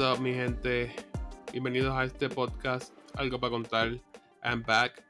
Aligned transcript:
What's 0.00 0.18
up, 0.18 0.22
mi 0.22 0.32
gente? 0.32 0.90
Bienvenidos 1.52 1.94
a 1.94 2.04
este 2.04 2.30
podcast. 2.30 2.90
Algo 3.16 3.38
para 3.38 3.50
contar. 3.50 4.00
I'm 4.42 4.62
back. 4.62 5.04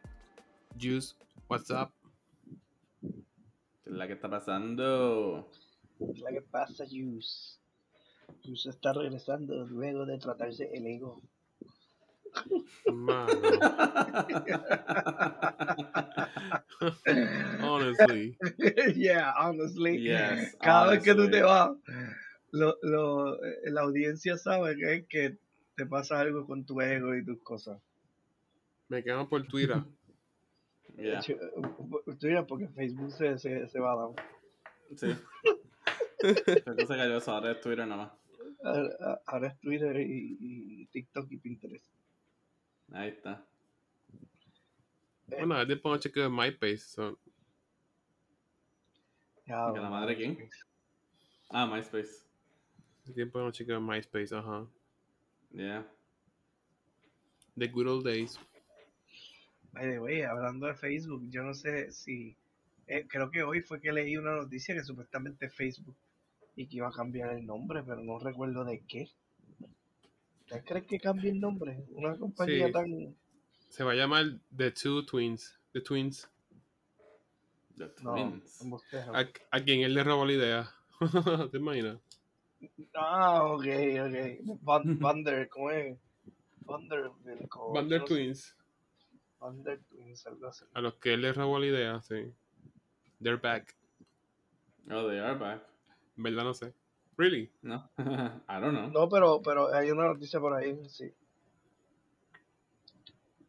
Juice, 0.77 1.15
what's 1.49 1.71
up? 1.71 1.93
¿Qué 3.01 3.87
es 3.87 3.93
la 3.93 4.09
que 4.09 4.15
está 4.15 4.29
pasando? 4.29 5.49
¿Qué 5.97 6.07
es 6.11 6.19
la 6.23 6.33
que 6.33 6.43
pasa, 6.43 6.87
Juice? 6.91 7.61
Juice 8.45 8.71
está 8.71 8.93
regresando 8.93 9.65
luego 9.67 10.05
de 10.07 10.19
tratarse 10.19 10.69
el 10.75 10.85
ego. 10.85 11.23
Mano. 12.93 13.31
Honestly. 17.63 18.37
yeah, 18.97 19.35
honestly. 19.39 20.03
Yes, 20.03 20.57
Cada 20.61 20.91
vez 20.91 21.05
que 21.05 21.15
tú 21.15 21.21
honestly. 21.21 21.39
te 21.39 21.43
vas, 21.45 21.71
lo, 22.53 22.77
lo, 22.83 23.45
eh, 23.45 23.71
la 23.71 23.83
audiencia 23.83 24.37
sabe 24.37 24.77
que, 24.77 24.95
es 24.95 25.07
que 25.07 25.39
te 25.77 25.87
pasa 25.87 26.21
algo 26.21 26.47
con 26.47 26.65
tu 26.65 26.81
ego 26.81 27.15
y 27.15 27.25
tus 27.25 27.43
cosas. 27.43 27.81
Me 28.89 29.03
quedo 29.03 29.29
por 29.29 29.47
Twitter. 29.47 29.83
Yeah, 30.97 31.21
eh, 31.21 31.39
Twitter, 32.19 32.45
porque 32.47 32.69
Facebook 32.69 33.13
se, 33.13 33.39
se, 33.39 33.69
se 33.69 33.81
va 33.81 33.93
a 33.93 33.97
dar. 33.97 34.11
sí. 34.97 35.17
Entonces 36.23 36.89
cayó 36.89 37.17
eso, 37.17 37.31
ahora 37.33 37.53
es 37.53 37.61
Twitter 37.61 37.87
nada 37.87 38.05
más. 38.05 38.13
Ahora 38.63 39.23
ahora 39.25 39.49
es 39.49 39.61
Twitter 39.61 39.99
y, 40.01 40.37
y 40.39 40.87
TikTok 40.87 41.31
y 41.31 41.37
Pinterest. 41.39 41.87
Ahí 42.93 43.11
está. 43.11 43.47
Bueno, 45.29 45.59
después 45.61 45.81
pongo 45.81 45.97
chequeo 45.99 46.27
en 46.27 46.35
MySpace. 46.37 46.79
So, 46.79 47.19
Ya, 49.47 49.71
¿Que 49.73 49.81
la 49.81 49.91
madre 49.91 50.17
quién? 50.17 50.51
Ah, 51.49 51.67
MySpace. 51.67 52.30
Hace 53.11 53.15
tiempo 53.17 53.41
no 53.41 53.51
chequeo 53.51 53.77
en 53.79 53.87
MySpace, 53.87 54.35
ajá. 54.35 54.67
Yeah. 55.53 55.87
The 57.59 57.69
good 57.69 57.87
old 57.89 58.05
days. 58.05 58.39
By 59.73 59.83
the 59.91 59.99
way, 59.99 60.23
hablando 60.23 60.67
de 60.67 60.75
Facebook, 60.75 61.23
yo 61.31 61.43
no 61.43 61.55
sé 61.55 61.93
si. 61.93 62.37
eh, 62.87 63.07
creo 63.09 63.31
que 63.31 63.43
hoy 63.43 63.61
fue 63.63 63.81
que 63.81 63.93
leí 63.93 64.17
una 64.17 64.35
noticia 64.37 64.75
que 64.75 64.83
supuestamente 64.83 65.49
Facebook 65.49 65.95
y 66.57 66.67
que 66.67 66.77
iba 66.79 66.89
a 66.89 66.93
cambiar 66.93 67.33
el 67.33 67.47
nombre, 67.47 67.83
pero 67.85 68.03
no 68.03 68.19
recuerdo 68.19 68.65
de 68.65 68.81
qué. 68.81 69.09
¿Ustedes 70.43 70.65
creen 70.65 70.85
que 70.87 70.99
cambie 70.99 71.31
el 71.31 71.41
nombre? 71.41 71.85
Una 71.91 72.17
compañía 72.17 72.67
Sí. 72.67 72.73
tan. 72.73 73.17
Se 73.69 73.85
va 73.85 73.93
a 73.93 73.95
llamar 73.95 74.25
The 74.57 74.73
Two 74.73 75.05
Twins. 75.07 75.57
The 75.73 75.81
Twins. 75.81 76.29
The 77.77 77.89
No, 78.03 78.15
Twins. 78.15 78.61
embustero. 78.61 79.15
A, 79.15 79.29
a 79.53 79.61
quien 79.65 79.83
él 79.83 79.95
le 79.95 80.03
robó 80.03 80.25
la 80.27 80.33
idea. 80.33 80.71
¿Te 81.53 81.59
imaginas? 81.59 81.99
Ah, 82.95 83.45
ok, 83.45 83.65
ok. 84.07 84.59
Van- 84.63 84.99
Vander, 84.99 85.49
¿cómo 85.49 85.71
es? 85.71 85.99
Vanderbilt. 86.67 87.51
Vander 87.75 88.05
Twins. 88.05 88.55
Vander 89.39 89.81
Twins, 89.89 90.27
algo 90.27 90.47
así. 90.49 90.65
A 90.75 90.81
los 90.81 90.95
que 90.95 91.15
él 91.15 91.23
le 91.23 91.33
robó 91.33 91.59
la 91.59 91.67
idea, 91.67 92.01
sí. 92.03 92.33
They're 93.23 93.41
back. 93.41 93.75
Oh, 94.91 95.09
they 95.09 95.19
are 95.19 95.39
back. 95.39 95.63
En 96.17 96.23
verdad 96.23 96.45
no 96.45 96.55
sé. 96.55 96.75
Really? 97.17 97.51
No, 97.63 97.89
I 97.99 98.61
don't 98.61 98.73
know. 98.73 98.89
No, 98.91 99.09
pero, 99.09 99.41
pero 99.43 99.73
hay 99.75 99.91
una 99.91 100.05
noticia 100.07 100.41
por 100.41 100.55
ahí, 100.55 100.79
sí. 100.89 101.13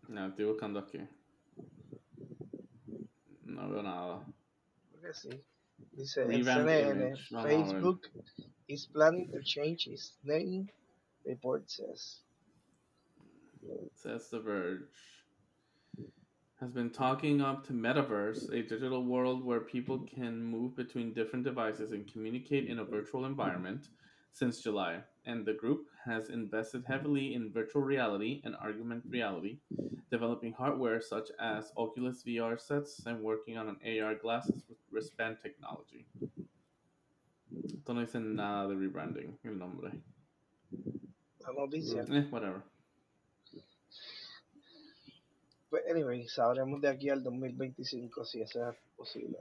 No, 0.07 0.27
estoy 0.27 0.45
buscando 0.45 0.79
aquí. 0.79 0.99
No 3.45 3.69
veo 3.69 3.83
nada. 3.83 4.25
Creo 4.89 5.01
que 5.01 5.13
sí. 5.13 5.29
Dice 5.97 6.17
en 6.17 6.29
Revamp 6.29 6.67
CNN, 6.67 6.91
image. 6.91 7.29
Vamos 7.31 7.71
a. 7.71 7.73
Facebook 7.73 7.99
is 8.67 8.87
planning 8.93 9.29
to 9.31 9.41
change 9.41 9.87
its 9.87 10.17
name, 10.23 10.69
report 11.25 11.69
says. 11.69 12.21
Says 13.95 14.29
The 14.29 14.39
Verge. 14.39 14.81
Has 16.59 16.71
been 16.71 16.91
talking 16.91 17.41
up 17.41 17.65
to 17.67 17.73
Metaverse, 17.73 18.51
a 18.51 18.61
digital 18.61 19.03
world 19.03 19.43
where 19.43 19.61
people 19.61 19.99
can 19.99 20.43
move 20.43 20.75
between 20.75 21.13
different 21.13 21.43
devices 21.43 21.91
and 21.91 22.11
communicate 22.11 22.67
in 22.67 22.79
a 22.79 22.83
virtual 22.83 23.25
environment, 23.25 23.87
since 24.31 24.61
July. 24.61 24.99
And 25.25 25.45
the 25.45 25.53
group 25.53 25.87
has 26.05 26.29
invested 26.29 26.83
mm-hmm. 26.83 26.93
heavily 26.93 27.33
in 27.33 27.51
virtual 27.51 27.81
reality 27.81 28.41
and 28.43 28.55
augmented 28.55 29.03
mm-hmm. 29.03 29.13
reality, 29.13 29.57
developing 30.09 30.53
hardware 30.53 31.01
such 31.01 31.29
as 31.39 31.71
Oculus 31.77 32.23
VR 32.23 32.59
sets 32.59 33.01
and 33.05 33.19
working 33.21 33.57
on 33.57 33.69
an 33.69 34.01
AR 34.01 34.15
glasses 34.15 34.63
with 34.67 34.77
wristband 34.91 35.37
technology. 35.41 36.05
Esto 37.65 37.93
no 37.93 38.01
dice 38.01 38.19
nada 38.19 38.69
de 38.69 38.75
rebranding, 38.75 39.37
el 39.43 39.57
nombre. 39.57 39.91
La 41.39 41.53
noticia. 41.53 42.03
Mm, 42.03 42.15
eh, 42.15 42.27
whatever. 42.29 42.63
Pues, 45.69 45.83
anyway, 45.89 46.27
sabremos 46.27 46.81
de 46.81 46.89
aquí 46.89 47.09
al 47.09 47.23
2025 47.23 48.25
si 48.25 48.41
eso 48.41 48.69
es 48.69 48.77
posible. 48.95 49.37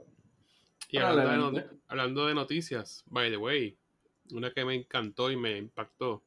Y 0.89 0.97
hablando 0.97 1.51
de, 1.51 1.65
hablando 1.87 2.25
de 2.25 2.33
noticias, 2.33 3.03
by 3.07 3.29
the 3.29 3.37
way, 3.37 3.77
una 4.31 4.51
que 4.51 4.65
me 4.65 4.75
encantó 4.75 5.31
y 5.31 5.35
me 5.35 5.57
impactó. 5.57 6.23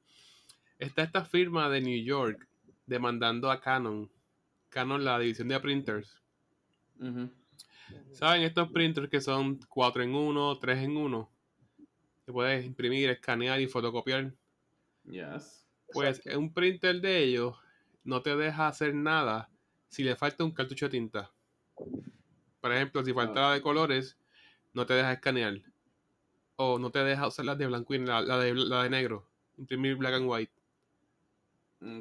Está 0.79 1.03
esta 1.03 1.25
firma 1.25 1.69
de 1.69 1.81
New 1.81 2.03
York 2.05 2.49
demandando 2.87 3.51
a 3.51 3.61
Canon. 3.61 4.11
Canon, 4.69 5.05
la 5.05 5.19
división 5.19 5.49
de 5.49 5.61
printers. 5.61 6.21
¿Saben 8.13 8.43
estos 8.43 8.71
printers 8.71 9.09
que 9.09 9.21
son 9.21 9.59
4 9.69 10.03
en 10.03 10.15
1, 10.15 10.59
3 10.59 10.79
en 10.79 10.97
1? 10.97 11.31
Que 12.27 12.33
puedes 12.33 12.65
imprimir, 12.65 13.11
escanear 13.11 13.61
y 13.61 13.67
fotocopiar. 13.67 14.33
Yes. 15.05 15.67
Pues 15.93 16.19
Exacto. 16.19 16.39
un 16.39 16.53
printer 16.53 17.01
de 17.01 17.23
ellos 17.23 17.57
no 18.03 18.23
te 18.23 18.35
deja 18.37 18.69
hacer 18.69 18.95
nada 18.95 19.51
si 19.89 20.03
le 20.03 20.17
falta 20.17 20.45
un 20.45 20.53
cartucho 20.53 20.87
de 20.87 20.91
tinta. 20.91 21.31
Por 22.61 22.73
ejemplo, 22.73 23.05
si 23.05 23.13
falta 23.13 23.43
la 23.43 23.53
de 23.55 23.63
colores, 23.63 24.19
no 24.73 24.87
te 24.87 24.95
deja 24.95 25.13
escanear. 25.13 25.61
O 26.57 26.79
no 26.79 26.91
te 26.91 27.01
deja 27.01 27.29
usar 27.29 27.45
las 27.45 27.59
de 27.59 27.67
blanco 27.67 27.95
y 27.95 27.99
la, 27.99 28.23
la 28.23 28.39
de, 28.39 28.55
la 28.55 28.83
de 28.85 28.91
negro. 28.91 29.29
Imprimir 29.59 29.97
black 29.97 30.15
and 30.15 30.29
white. 30.29 30.53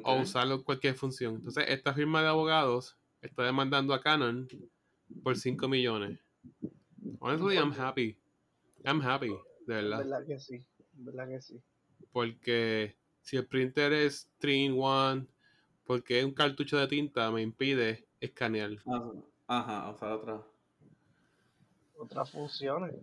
O 0.02 0.20
usarlo 0.20 0.54
en 0.56 0.62
cualquier 0.62 0.94
función. 0.94 1.34
Entonces, 1.36 1.64
esta 1.68 1.92
firma 1.92 2.22
de 2.22 2.28
abogados 2.28 2.96
está 3.20 3.42
demandando 3.42 3.92
a 3.92 4.00
Canon 4.00 4.48
por 5.22 5.36
5 5.36 5.68
millones. 5.68 6.18
Honestly, 7.20 7.56
I'm 7.56 7.72
happy. 7.72 8.16
I'm 8.84 9.00
happy, 9.02 9.28
de 9.66 9.74
verdad. 9.74 9.98
verdad 9.98 10.26
que 10.26 10.38
sí, 10.38 10.64
verdad 10.94 11.28
que 11.28 11.40
sí. 11.40 11.60
Porque 12.12 12.96
si 13.22 13.36
el 13.36 13.46
printer 13.46 13.92
es 13.92 14.30
3 14.38 14.54
in 14.56 14.72
1, 14.74 15.26
porque 15.84 16.24
un 16.24 16.32
cartucho 16.32 16.78
de 16.78 16.86
tinta 16.88 17.30
me 17.30 17.42
impide 17.42 18.06
escanear. 18.20 18.70
Ah, 18.86 19.12
Ajá, 19.46 19.90
o 19.90 19.98
sea, 19.98 20.14
otra. 20.14 20.42
Otras 21.98 22.30
funciones. 22.30 22.94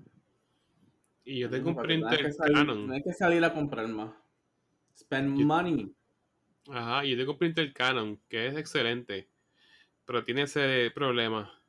Y 1.23 1.39
yo 1.39 1.49
tengo 1.49 1.69
un 1.69 1.75
no 1.75 1.81
printer 1.83 2.25
que 2.25 2.31
salir- 2.31 2.55
Canon. 2.57 2.87
No 2.87 2.93
hay 2.93 3.03
que 3.03 3.13
salir 3.13 3.43
a 3.45 3.53
comprar 3.53 3.87
más. 3.87 4.11
Spend 4.97 5.37
Yo- 5.39 5.45
money. 5.45 5.93
Ajá, 6.69 7.05
y 7.05 7.11
yo 7.11 7.17
tengo 7.17 7.33
un 7.33 7.37
printer 7.37 7.73
Canon, 7.73 8.19
que 8.29 8.47
es 8.47 8.55
excelente. 8.55 9.27
Pero 10.05 10.23
tiene 10.23 10.43
ese 10.43 10.91
problema. 10.93 11.59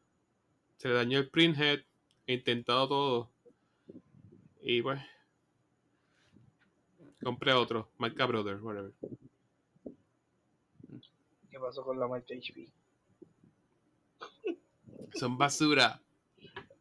Se 0.76 0.88
le 0.88 0.94
dañó 0.94 1.18
el 1.18 1.30
printhead. 1.30 1.80
He 2.26 2.34
intentado 2.34 2.88
todo. 2.88 3.30
Y 4.60 4.82
pues. 4.82 5.00
Compré 7.22 7.52
otro. 7.52 7.90
Marca 7.98 8.26
Brother, 8.26 8.60
whatever. 8.60 8.92
¿Qué 11.50 11.58
pasó 11.58 11.84
con 11.84 11.98
la 11.98 12.08
marca 12.08 12.34
HP? 12.34 12.68
Son 15.14 15.36
basura. 15.36 16.00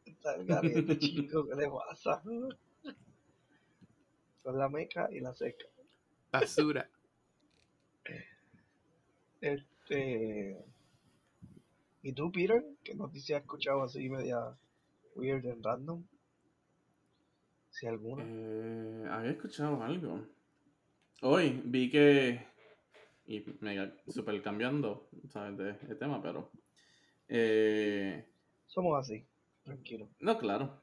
Está 0.06 0.36
el 0.36 0.46
garete, 0.46 0.98
chico, 0.98 1.46
¿qué 1.48 1.56
le 1.56 1.70
pasa? 1.70 2.22
Con 4.44 4.58
la 4.58 4.70
meca 4.70 5.10
y 5.12 5.20
la 5.20 5.34
seca. 5.34 5.66
Basura. 6.32 6.90
Este. 9.42 10.58
¿Y 12.04 12.14
tú, 12.14 12.32
Peter? 12.32 12.64
¿Qué 12.84 12.96
noticia 12.96 13.38
has 13.38 13.44
escuchado 13.44 13.84
así 13.84 14.10
media 14.10 14.56
weird 15.16 15.46
and 15.48 15.64
random? 15.66 16.04
Si 17.70 17.88
alguna. 17.88 18.24
Eh, 18.26 19.06
había 19.10 19.32
escuchado 19.32 19.82
algo. 19.84 20.22
Hoy 21.22 21.62
vi 21.66 21.90
que. 21.90 22.46
Y 23.26 23.44
mega 23.62 23.94
super 24.08 24.42
cambiando, 24.42 25.08
¿sabes? 25.30 25.58
De, 25.58 25.74
de 25.88 25.96
tema, 25.96 26.22
pero. 26.22 26.52
Eh, 27.28 28.26
Somos 28.68 29.00
así, 29.00 29.26
tranquilo. 29.64 30.10
no, 30.20 30.38
claro. 30.38 30.82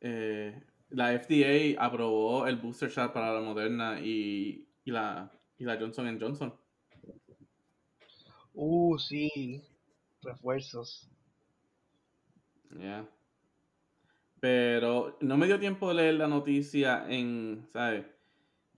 Eh, 0.00 0.62
la 0.90 1.18
FDA 1.18 1.82
aprobó 1.82 2.46
el 2.46 2.56
booster 2.56 2.88
shot 2.88 3.12
para 3.12 3.32
la 3.32 3.40
Moderna 3.40 3.98
y, 4.00 4.68
y 4.84 4.90
la, 4.92 5.32
y 5.58 5.64
la 5.64 5.76
Johnson 5.78 6.18
Johnson. 6.20 6.54
Uh, 8.56 8.98
sí. 8.98 9.62
Refuerzos. 10.22 11.08
Yeah. 12.70 13.06
Pero 14.40 15.16
no 15.20 15.36
me 15.36 15.46
dio 15.46 15.60
tiempo 15.60 15.88
de 15.88 15.94
leer 15.94 16.14
la 16.14 16.26
noticia 16.26 17.06
en, 17.08 17.68
¿sabes? 17.72 18.06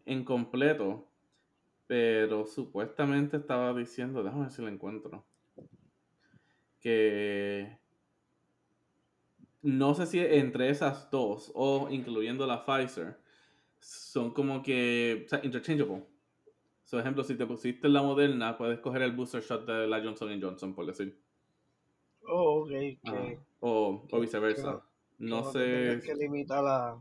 En 0.05 0.25
completo. 0.25 1.09
Pero 1.87 2.45
supuestamente 2.45 3.39
estaba 3.39 3.73
diciendo, 3.73 4.23
déjame 4.23 4.43
ver 4.43 4.51
si 4.51 4.63
lo 4.63 4.69
encuentro, 4.69 5.25
que 6.81 7.79
no 9.63 9.95
sé 9.95 10.07
si 10.07 10.21
entre 10.21 10.69
esas 10.71 11.11
dos 11.11 11.51
o 11.55 11.89
incluyendo 11.91 12.47
la 12.47 12.65
Pfizer 12.67 13.19
son 13.81 14.33
como 14.33 14.63
que 14.63 15.25
o 15.27 15.29
sea, 15.29 15.41
interchangeable. 15.43 16.05
Por 16.91 17.01
ejemplo, 17.01 17.23
si 17.23 17.35
te 17.37 17.47
pusiste 17.47 17.89
la 17.89 18.03
Moderna, 18.03 18.57
puedes 18.57 18.81
coger 18.81 19.03
el 19.03 19.13
booster 19.13 19.43
shot 19.43 19.67
de 19.67 19.87
la 19.87 20.03
Johnson 20.03 20.41
Johnson, 20.41 20.75
por 20.75 20.87
decir. 20.87 21.19
Oh, 22.27 22.63
ok. 22.63 22.69
Que, 22.69 23.39
o, 23.61 24.07
o 24.11 24.21
viceversa. 24.21 24.83
que 25.19 25.25
no 25.25 25.45
sé. 25.53 26.01
que 26.05 26.15
limitar 26.15 26.65
a, 26.65 27.01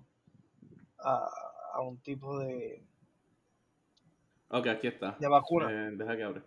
a, 1.00 1.30
a 1.74 1.81
un 1.81 1.98
tipo 2.00 2.39
de, 2.39 2.84
Ok, 4.50 4.68
aquí 4.68 4.88
está. 4.88 5.18
de 5.19 5.28
vacuna. 5.28 5.69
Eh, 5.69 5.92
deja 5.95 6.16
que 6.16 6.24
abre. 6.24 6.42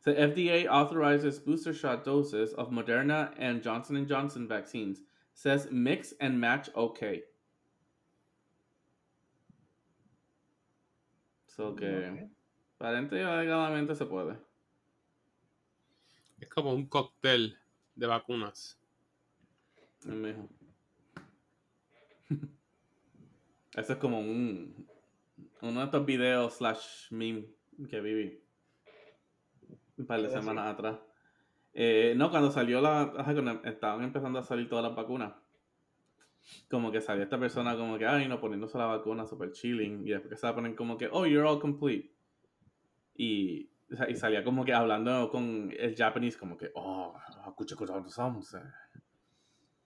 So, 0.00 0.12
FDA 0.12 0.66
authorizes 0.68 1.38
booster 1.38 1.72
shot 1.72 2.04
doses 2.04 2.54
of 2.54 2.70
Moderna 2.70 3.32
and 3.38 3.62
Johnson 3.62 4.06
Johnson 4.08 4.48
vaccines. 4.48 5.00
Says 5.34 5.70
mix 5.70 6.14
and 6.20 6.38
match 6.40 6.70
okay. 6.74 7.24
So 11.46 11.74
que 11.74 11.86
Ok. 11.86 12.41
Aparente 12.82 13.16
y 13.16 13.20
alegadamente 13.22 13.94
se 13.94 14.06
puede. 14.06 14.36
Es 16.40 16.48
como 16.48 16.74
un 16.74 16.86
cóctel 16.86 17.56
de 17.94 18.08
vacunas. 18.08 18.76
Eso 23.76 23.92
es 23.92 23.98
como 23.98 24.18
un 24.18 24.88
uno 25.60 25.78
de 25.78 25.84
estos 25.84 26.04
videos 26.04 26.54
slash 26.54 27.12
meme 27.12 27.46
que 27.88 28.00
viví 28.00 28.42
un 29.96 30.06
par 30.06 30.20
de 30.20 30.26
¿Qué 30.26 30.34
semanas 30.34 30.74
atrás. 30.74 30.98
Eh, 31.74 32.14
no, 32.16 32.30
cuando 32.32 32.50
salió 32.50 32.80
la. 32.80 33.02
ajá, 33.02 33.32
cuando 33.32 33.62
estaban 33.62 34.02
empezando 34.02 34.40
a 34.40 34.42
salir 34.42 34.68
todas 34.68 34.84
las 34.84 34.96
vacunas. 34.96 35.32
Como 36.68 36.90
que 36.90 37.00
salió 37.00 37.22
esta 37.22 37.38
persona 37.38 37.76
como 37.76 37.96
que, 37.96 38.06
ay, 38.06 38.26
no, 38.26 38.40
poniéndose 38.40 38.76
la 38.76 38.86
vacuna 38.86 39.24
super 39.24 39.52
chilling. 39.52 40.04
Y 40.04 40.10
después 40.10 40.40
se 40.40 40.46
la 40.46 40.54
ponen 40.56 40.74
como 40.74 40.98
que, 40.98 41.08
oh, 41.12 41.24
you're 41.26 41.46
all 41.48 41.60
complete. 41.60 42.11
Y, 43.14 43.68
o 43.90 44.08
y 44.08 44.14
salía 44.16 44.42
como 44.42 44.64
que 44.64 44.72
hablando 44.72 45.28
con 45.30 45.72
el 45.78 45.94
japonés 45.94 46.36
como 46.36 46.56
que, 46.56 46.70
oh, 46.74 47.14
escucha 47.46 47.76
somos. 48.08 48.54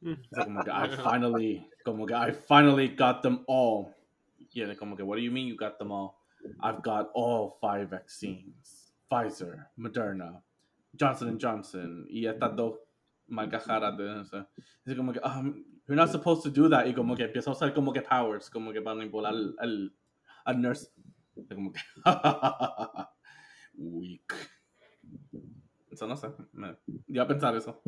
Mm. 0.00 0.12
O 0.12 0.44
como 0.44 0.62
que 0.62 0.70
I 0.70 0.88
finally, 1.11 1.70
como 1.84 2.06
que 2.06 2.14
I 2.14 2.32
finally 2.32 2.88
got 2.88 3.23
them 3.23 3.44
all. 3.46 3.94
Y 4.52 4.61
él 4.61 4.76
como 4.76 4.96
que, 4.96 5.02
what 5.02 5.17
do 5.17 5.23
you 5.23 5.32
mean 5.32 5.49
you 5.49 5.56
got 5.56 5.78
them 5.78 5.90
all? 5.90 6.14
I've 6.62 6.82
got 6.82 7.11
all 7.14 7.58
five 7.61 7.90
vaccines. 7.90 8.93
Pfizer, 9.11 9.69
Moderna, 9.76 10.43
Johnson 10.99 11.38
Johnson 11.38 12.06
y 12.08 12.26
estas 12.26 12.56
dos 12.56 12.78
marcas 13.28 13.67
raras 13.67 13.96
de 13.96 14.20
eso. 14.20 14.46
Dice 14.84 14.96
como 14.96 15.12
que, 15.12 15.20
um, 15.20 15.64
you're 15.87 15.96
not 15.96 16.11
supposed 16.11 16.43
to 16.43 16.50
do 16.50 16.69
that. 16.69 16.87
Y 16.87 16.94
como 16.94 17.14
que 17.14 17.25
empieza 17.25 17.50
a 17.50 17.52
usar 17.52 17.73
como 17.73 17.93
que 17.93 18.02
powers, 18.02 18.50
como 18.50 18.73
que 18.73 18.81
para 18.81 18.96
manipular 18.96 19.32
al, 19.32 19.55
al, 19.58 19.93
al 20.44 20.61
nurse. 20.61 20.90
Como 21.49 21.73
que, 21.73 21.81
weak. 23.76 24.32
Eso 25.90 26.06
no 26.06 26.17
sé, 26.17 26.28
me 26.52 26.76
dio 27.06 27.23
a 27.23 27.28
pensar 27.28 27.56
eso. 27.56 27.81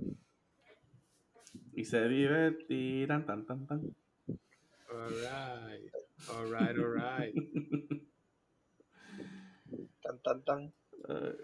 Y 1.73 1.85
se 1.85 2.08
divertirán 2.08 3.26
tan 3.26 3.46
tan 3.46 3.67
tan. 3.67 3.96
Alright. 4.90 5.93
Alright, 6.29 6.76
alright. 6.79 7.35
Tan, 10.02 10.19
tan, 10.23 10.43
tan. 10.43 10.73
Eh, 11.08 11.37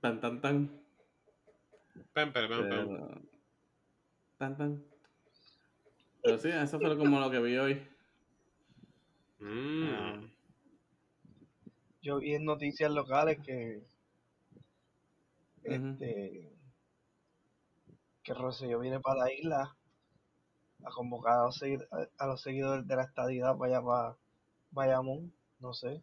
tan 0.00 0.20
tan 0.20 0.40
tan. 0.40 0.70
Pam, 2.14 2.32
pam, 2.32 2.48
pam, 2.48 3.26
tan 4.38 4.56
tan. 4.56 4.84
Pero 6.22 6.38
sí, 6.38 6.48
eso 6.48 6.78
fue 6.78 6.96
como 6.96 7.18
lo 7.18 7.30
que 7.30 7.40
vi 7.40 7.56
hoy. 7.56 7.82
Mm. 9.40 10.30
Yo 12.00 12.18
vi 12.18 12.34
en 12.34 12.44
noticias 12.44 12.92
locales 12.92 13.38
que 13.44 13.82
Este 15.64 16.52
que 18.24 18.34
Rosselló 18.34 18.80
viene 18.80 18.98
para 19.00 19.20
la 19.20 19.32
isla 19.32 19.76
a 20.84 20.90
convocar 20.90 21.32
a 21.38 21.44
los, 21.46 21.62
a- 22.18 22.36
seguidores 22.36 22.86
de 22.86 22.96
la 22.96 23.04
estadidad 23.04 23.56
para 23.56 23.78
allá 23.78 23.86
para 23.86 24.16
Bayamón, 24.70 25.32
no 25.60 25.72
sé. 25.72 26.02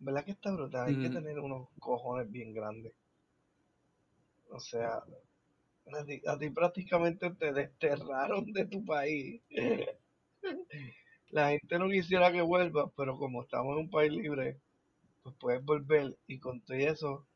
¿Verdad 0.00 0.24
que 0.24 0.32
está 0.32 0.52
brutal? 0.52 0.88
Hay 0.88 0.98
que 0.98 1.08
Ujú. 1.08 1.14
tener 1.14 1.38
unos 1.40 1.68
cojones 1.80 2.30
bien 2.30 2.54
grandes. 2.54 2.94
O 4.50 4.58
sea, 4.60 4.92
a 5.98 6.04
ti, 6.06 6.22
a 6.26 6.38
ti 6.38 6.50
prácticamente 6.50 7.30
te 7.32 7.52
desterraron 7.52 8.52
de 8.52 8.66
tu 8.66 8.84
país. 8.84 9.42
La 11.30 11.50
gente 11.50 11.78
no 11.78 11.88
quisiera 11.88 12.32
que 12.32 12.42
vuelvas, 12.42 12.90
pero 12.96 13.16
como 13.16 13.42
estamos 13.44 13.74
en 13.74 13.84
un 13.84 13.90
país 13.90 14.10
libre, 14.10 14.60
pues 15.22 15.34
puedes 15.40 15.64
volver 15.64 16.16
y 16.26 16.38
con 16.40 16.60
todo 16.62 16.76
eso 16.78 17.26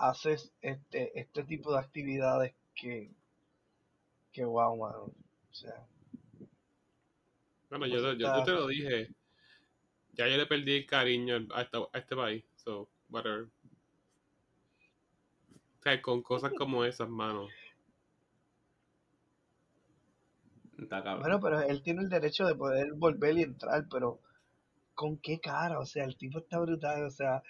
haces 0.00 0.52
este, 0.62 1.18
este 1.20 1.44
tipo 1.44 1.72
de 1.72 1.78
actividades 1.80 2.54
que, 2.74 3.12
que 4.32 4.44
wow, 4.44 4.76
mano. 4.76 5.04
O 5.04 5.54
sea, 5.54 5.86
Bueno, 7.68 7.86
yo, 7.86 8.02
te- 8.02 8.18
yo, 8.18 8.26
yo 8.36 8.44
te 8.44 8.50
lo 8.52 8.66
dije. 8.66 9.08
Ya 10.12 10.28
yo 10.28 10.36
le 10.36 10.46
perdí 10.46 10.76
el 10.76 10.86
cariño 10.86 11.46
a, 11.54 11.62
esta- 11.62 11.78
a 11.92 11.98
este 11.98 12.16
país. 12.16 12.44
So, 12.56 12.88
whatever. 13.08 13.48
O 15.78 15.82
sea, 15.82 16.00
con 16.02 16.22
cosas 16.22 16.52
como 16.52 16.84
esas, 16.84 17.08
mano. 17.08 17.48
Bueno, 21.20 21.40
pero 21.40 21.60
él 21.60 21.82
tiene 21.82 22.02
el 22.02 22.08
derecho 22.08 22.46
de 22.46 22.54
poder 22.54 22.92
volver 22.94 23.36
y 23.38 23.42
entrar, 23.42 23.86
pero 23.90 24.20
¿con 24.94 25.18
qué 25.18 25.40
cara? 25.40 25.78
O 25.80 25.86
sea, 25.86 26.04
el 26.04 26.16
tipo 26.16 26.38
está 26.38 26.58
brutal, 26.60 27.04
o 27.04 27.10
sea, 27.10 27.42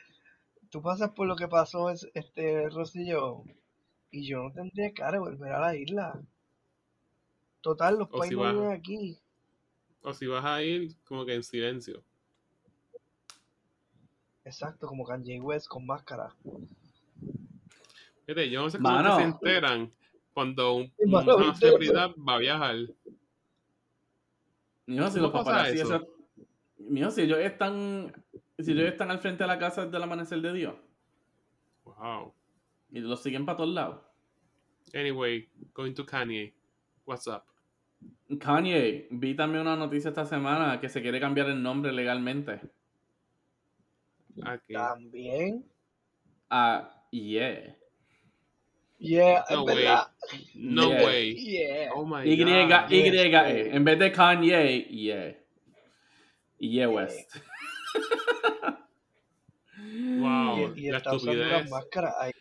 tú 0.70 0.80
pasas 0.82 1.10
por 1.10 1.26
lo 1.26 1.36
que 1.36 1.48
pasó 1.48 1.90
es, 1.90 2.08
este 2.14 2.68
Rosillo 2.70 3.42
y 4.10 4.26
yo 4.26 4.42
no 4.44 4.52
tendría 4.52 4.92
cara 4.92 5.12
de 5.12 5.18
volver 5.18 5.52
a 5.52 5.60
la 5.60 5.76
isla. 5.76 6.20
Total, 7.60 7.98
los 7.98 8.08
países 8.08 8.38
si 8.38 8.64
aquí. 8.72 9.18
O 10.02 10.14
si 10.14 10.26
vas 10.26 10.44
a 10.44 10.62
ir, 10.62 10.96
como 11.04 11.26
que 11.26 11.34
en 11.34 11.42
silencio. 11.42 12.02
Exacto, 14.44 14.86
como 14.86 15.04
Kanye 15.04 15.40
West 15.40 15.68
con 15.68 15.84
máscara. 15.86 16.34
Fíjate, 18.26 18.48
yo 18.50 18.62
no 18.62 18.70
sé 18.70 18.78
cómo 18.78 18.90
Mano. 18.90 19.16
se 19.16 19.22
enteran 19.22 19.92
cuando 20.32 20.74
un- 20.74 20.92
mano, 21.06 21.36
una 21.36 21.54
celebridad 21.54 22.10
va 22.16 22.34
a 22.34 22.38
viajar. 22.38 22.76
Mijo, 24.86 25.08
si 25.08 25.14
¿Cómo 25.20 25.22
los 25.24 25.32
paparazzi, 25.32 25.80
eso? 25.80 25.96
eso- 25.96 26.08
Mijo, 26.78 27.10
si 27.10 27.22
ellos 27.22 27.38
están. 27.40 28.12
Si 28.62 28.72
ellos 28.72 28.88
están 28.88 29.10
al 29.10 29.18
frente 29.18 29.44
de 29.44 29.48
la 29.48 29.58
casa 29.58 29.86
del 29.86 30.02
amanecer 30.02 30.40
de 30.40 30.52
Dios. 30.52 30.74
Wow. 31.84 32.34
Y 32.90 33.00
los 33.00 33.22
siguen 33.22 33.46
para 33.46 33.56
todos 33.58 33.74
lados. 33.74 34.00
Anyway, 34.94 35.48
going 35.72 35.94
to 35.94 36.04
Kanye. 36.04 36.52
What's 37.04 37.26
up? 37.26 37.42
Kanye, 38.38 39.08
vi 39.10 39.34
también 39.34 39.62
una 39.62 39.76
noticia 39.76 40.08
esta 40.10 40.24
semana 40.24 40.80
que 40.80 40.88
se 40.88 41.02
quiere 41.02 41.20
cambiar 41.20 41.48
el 41.48 41.62
nombre 41.62 41.92
legalmente. 41.92 42.60
Aquí. 44.42 44.72
También. 44.74 45.64
A 46.48 46.90
Yeah. 47.12 47.76
Yeah, 48.98 49.44
No 49.50 49.64
way. 49.64 49.76
verdad. 49.76 50.08
No 50.54 50.90
Yeah. 50.90 51.04
way. 51.04 51.34
Yeah. 51.34 51.90
Oh 51.94 52.04
my 52.04 52.22
Y, 52.24 52.36
god. 52.68 52.90
Y, 52.90 53.02
Yes, 53.10 53.14
E. 53.14 53.76
En 53.76 53.84
vez 53.84 53.98
de 53.98 54.12
Kanye, 54.12 54.86
Yeah. 54.90 55.36
Y 56.58 56.68
Yeah 56.76 56.88
West. 56.88 57.36
Wow. 60.18 60.74
Y, 60.76 60.86
y 60.86 60.90
la 60.90 60.98
estupidez. 60.98 61.48
las 61.50 61.70
máscaras 61.70 62.14
ahí. 62.20 62.32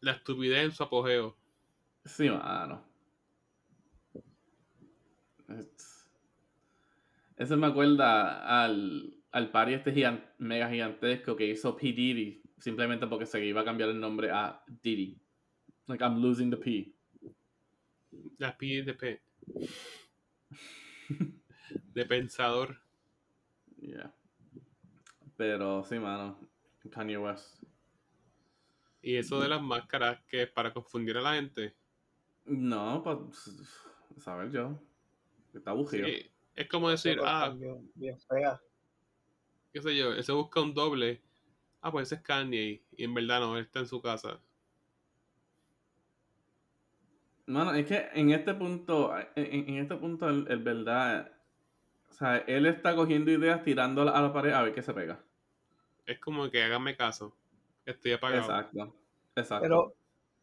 La 0.00 0.12
estupidez 0.12 0.64
en 0.64 0.72
su 0.72 0.82
apogeo. 0.82 1.36
Sí, 2.04 2.28
mano. 2.30 2.84
Es- 5.48 6.06
Eso 7.36 7.56
me 7.56 7.66
acuerda 7.66 8.64
al, 8.64 9.14
al 9.32 9.50
party 9.50 9.74
este 9.74 9.92
gigan- 9.94 10.24
mega 10.38 10.68
gigantesco 10.70 11.36
que 11.36 11.46
hizo 11.46 11.76
P. 11.76 11.92
Diddy 11.92 12.42
simplemente 12.58 13.06
porque 13.06 13.26
se 13.26 13.44
iba 13.44 13.60
a 13.60 13.64
cambiar 13.64 13.90
el 13.90 14.00
nombre 14.00 14.30
a 14.30 14.62
Diddy. 14.82 15.16
Like, 15.86 16.02
I'm 16.04 16.20
losing 16.20 16.50
the 16.50 16.56
P. 16.56 16.92
La 18.38 18.56
pi 18.56 18.82
de 18.82 18.94
pe. 18.94 19.22
de 21.94 22.04
pensador. 22.06 22.80
Yeah. 23.80 24.12
Pero 25.36 25.84
sí, 25.84 25.98
mano. 25.98 26.38
Kanye 26.90 27.18
West. 27.18 27.62
Y 29.02 29.16
eso 29.16 29.40
de 29.40 29.48
las 29.48 29.62
máscaras 29.62 30.20
que 30.26 30.42
es 30.42 30.50
para 30.50 30.72
confundir 30.72 31.16
a 31.16 31.22
la 31.22 31.34
gente. 31.34 31.74
No, 32.44 33.02
pues. 33.02 33.86
Saber 34.18 34.50
yo. 34.50 34.80
Está 35.54 35.70
aburrido. 35.70 36.06
Sí, 36.06 36.30
es 36.54 36.68
como 36.68 36.90
decir, 36.90 37.16
Pero 37.16 37.26
ah, 37.28 37.54
bien 37.94 38.18
fea. 38.20 38.60
qué 39.72 39.80
sé 39.80 39.96
yo, 39.96 40.12
él 40.12 40.24
se 40.24 40.32
busca 40.32 40.60
un 40.60 40.74
doble. 40.74 41.22
Ah, 41.80 41.92
pues 41.92 42.08
ese 42.08 42.16
es 42.16 42.22
Kanye. 42.22 42.82
Y 42.96 43.04
en 43.04 43.14
verdad 43.14 43.40
no, 43.40 43.56
él 43.56 43.64
está 43.64 43.78
en 43.80 43.86
su 43.86 44.00
casa. 44.02 44.40
Mano, 47.46 47.72
es 47.74 47.86
que 47.86 48.08
en 48.12 48.30
este 48.30 48.54
punto, 48.54 49.14
en, 49.36 49.68
en 49.68 49.76
este 49.76 49.96
punto, 49.96 50.28
el, 50.28 50.46
el 50.50 50.58
verdad, 50.58 51.32
o 52.10 52.12
sea, 52.12 52.38
él 52.38 52.66
está 52.66 52.94
cogiendo 52.96 53.30
ideas, 53.30 53.62
tirándolas 53.62 54.14
a 54.14 54.22
la 54.22 54.32
pared 54.32 54.52
a 54.52 54.62
ver 54.62 54.74
qué 54.74 54.82
se 54.82 54.94
pega. 54.94 55.20
Es 56.06 56.18
como 56.20 56.50
que 56.50 56.62
háganme 56.62 56.96
caso. 56.96 57.34
Estoy 57.86 58.12
apagado. 58.12 58.42
Exacto, 58.42 58.94
exacto. 59.36 59.62
Pero, 59.62 59.94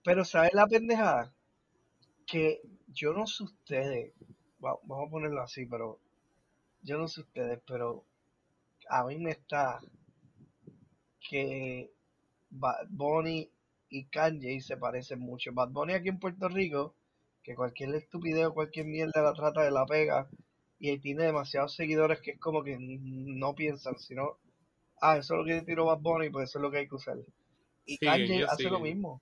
pero 0.03 0.25
¿sabes 0.25 0.53
la 0.53 0.67
pendejada? 0.67 1.33
Que 2.27 2.61
yo 2.87 3.13
no 3.13 3.27
sé 3.27 3.43
ustedes, 3.43 4.13
va- 4.63 4.79
vamos 4.83 5.07
a 5.07 5.11
ponerlo 5.11 5.41
así, 5.41 5.65
pero 5.65 5.99
yo 6.83 6.97
no 6.97 7.07
sé 7.07 7.21
ustedes, 7.21 7.59
pero 7.67 8.05
a 8.89 9.05
mí 9.05 9.17
me 9.19 9.31
está 9.31 9.79
que 11.29 11.91
Bad 12.49 12.87
Bunny 12.89 13.49
y 13.89 14.05
Kanye 14.05 14.61
se 14.61 14.77
parecen 14.77 15.19
mucho. 15.19 15.51
Bad 15.53 15.69
Bunny 15.69 15.93
aquí 15.93 16.09
en 16.09 16.19
Puerto 16.19 16.47
Rico, 16.49 16.95
que 17.43 17.55
cualquier 17.55 17.93
estupidez 17.95 18.45
o 18.47 18.53
cualquier 18.53 18.85
mierda 18.87 19.21
la 19.21 19.33
trata 19.33 19.61
de 19.63 19.71
la 19.71 19.85
pega 19.85 20.27
y 20.79 20.89
él 20.91 21.01
tiene 21.01 21.23
demasiados 21.23 21.75
seguidores 21.75 22.19
que 22.21 22.31
es 22.31 22.39
como 22.39 22.63
que 22.63 22.77
no 22.79 23.55
piensan, 23.55 23.97
sino, 23.97 24.37
ah, 25.01 25.17
eso 25.17 25.33
es 25.35 25.39
lo 25.39 25.45
que 25.45 25.61
tiró 25.61 25.85
Bad 25.85 25.99
Bunny, 25.99 26.29
pues 26.29 26.49
eso 26.49 26.59
es 26.59 26.63
lo 26.63 26.71
que 26.71 26.77
hay 26.79 26.87
que 26.87 26.95
usar. 26.95 27.17
Y 27.85 27.97
Siguen, 27.97 28.11
Kanye 28.27 28.43
hace 28.45 28.69
lo 28.69 28.79
mismo. 28.79 29.21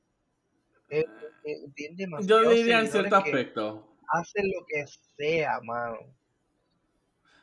Él- 0.90 1.06
él 1.44 1.74
tiene 1.76 2.08
Yo 2.26 2.50
diría 2.50 2.80
en 2.80 2.88
cierto 2.88 3.16
aspecto. 3.16 3.98
hace 4.08 4.42
lo 4.44 4.66
que 4.68 4.86
sea, 5.18 5.60
mano. 5.62 5.98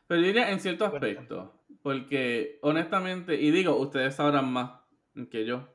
Pero 0.07 0.21
yo 0.21 0.27
diría 0.27 0.51
en 0.51 0.61
cierto 0.61 0.87
aspecto. 0.87 1.55
Porque, 1.83 2.59
honestamente, 2.63 3.35
y 3.41 3.51
digo, 3.51 3.77
ustedes 3.77 4.15
sabrán 4.17 4.53
más 4.53 4.81
que 5.31 5.45
yo. 5.47 5.69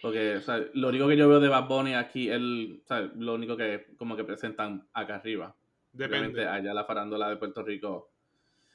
Porque, 0.00 0.36
o 0.36 0.40
sea, 0.40 0.58
lo 0.74 0.88
único 0.88 1.08
que 1.08 1.16
yo 1.16 1.28
veo 1.28 1.40
de 1.40 1.48
Bad 1.48 1.68
Bunny 1.68 1.94
aquí, 1.94 2.28
él, 2.28 2.80
o 2.84 2.86
sea, 2.86 3.00
lo 3.00 3.34
único 3.34 3.56
que 3.56 3.86
como 3.96 4.16
que 4.16 4.24
presentan 4.24 4.88
acá 4.92 5.16
arriba. 5.16 5.56
Depende. 5.92 6.46
allá 6.46 6.72
la 6.74 6.84
farándula 6.84 7.28
de 7.28 7.36
Puerto 7.36 7.62
Rico. 7.62 8.10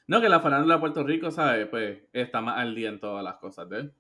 No, 0.08 0.22
que 0.22 0.30
la 0.30 0.40
farándula 0.40 0.76
de 0.76 0.80
Puerto 0.80 1.04
Rico, 1.04 1.32
¿sabes? 1.32 1.68
Pues 1.68 2.00
está 2.14 2.42
más 2.42 2.58
al 2.60 2.76
día 2.76 2.90
en 2.90 3.00
todas 3.00 3.24
las 3.24 3.36
cosas 3.36 3.68
de 3.70 3.80
él. 3.80 3.94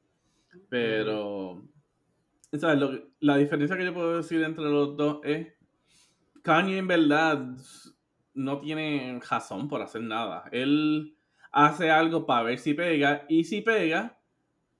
Pero, 0.69 1.63
¿sabes? 2.53 2.79
Lo 2.79 2.91
que- 2.91 3.07
la 3.19 3.37
diferencia 3.37 3.77
que 3.77 3.85
yo 3.85 3.93
puedo 3.93 4.17
decir 4.17 4.41
entre 4.43 4.63
los 4.65 4.95
dos 4.95 5.19
es. 5.23 5.53
Kanye 6.43 6.77
en 6.77 6.87
verdad 6.87 7.45
no 8.33 8.59
tiene 8.59 9.19
razón 9.29 9.67
por 9.67 9.81
hacer 9.81 10.01
nada. 10.01 10.45
Él 10.53 11.17
hace 11.51 11.91
algo 11.91 12.25
para 12.25 12.43
ver 12.43 12.57
si 12.59 12.73
pega. 12.73 13.25
Y 13.27 13.43
si 13.43 13.61
pega, 13.61 14.17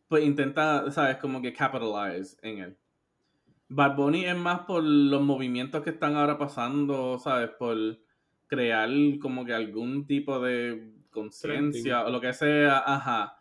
pues 0.07 0.23
intenta, 0.23 0.89
¿sabes? 0.91 1.17
Como 1.17 1.41
que 1.41 1.51
capitalize 1.51 2.37
en 2.41 2.59
él. 2.59 2.77
Bad 3.67 3.97
Bunny 3.97 4.25
es 4.25 4.37
más 4.37 4.61
por 4.61 4.81
los 4.81 5.21
movimientos 5.21 5.83
que 5.83 5.89
están 5.89 6.15
ahora 6.15 6.37
pasando, 6.37 7.19
¿sabes? 7.19 7.49
Por 7.59 7.75
crear 8.47 8.89
como 9.21 9.45
que 9.45 9.53
algún 9.53 10.05
tipo 10.05 10.39
de 10.39 10.93
conciencia 11.11 12.05
o 12.05 12.09
lo 12.09 12.21
que 12.21 12.33
sea, 12.33 12.83
ajá. 12.85 13.37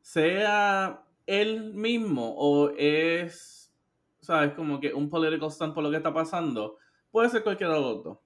Sea 0.00 1.02
él 1.26 1.74
mismo 1.74 2.34
o 2.36 2.70
es, 2.76 3.72
¿sabes? 4.20 4.52
Como 4.54 4.80
que 4.80 4.94
un 4.94 5.10
political 5.10 5.50
stunt 5.50 5.74
por 5.74 5.84
lo 5.84 5.90
que 5.90 5.98
está 5.98 6.12
pasando. 6.12 6.78
Puede 7.10 7.28
ser 7.28 7.42
cualquiera 7.42 7.74
de 7.74 7.80
los 7.80 8.04
dos. 8.04 8.18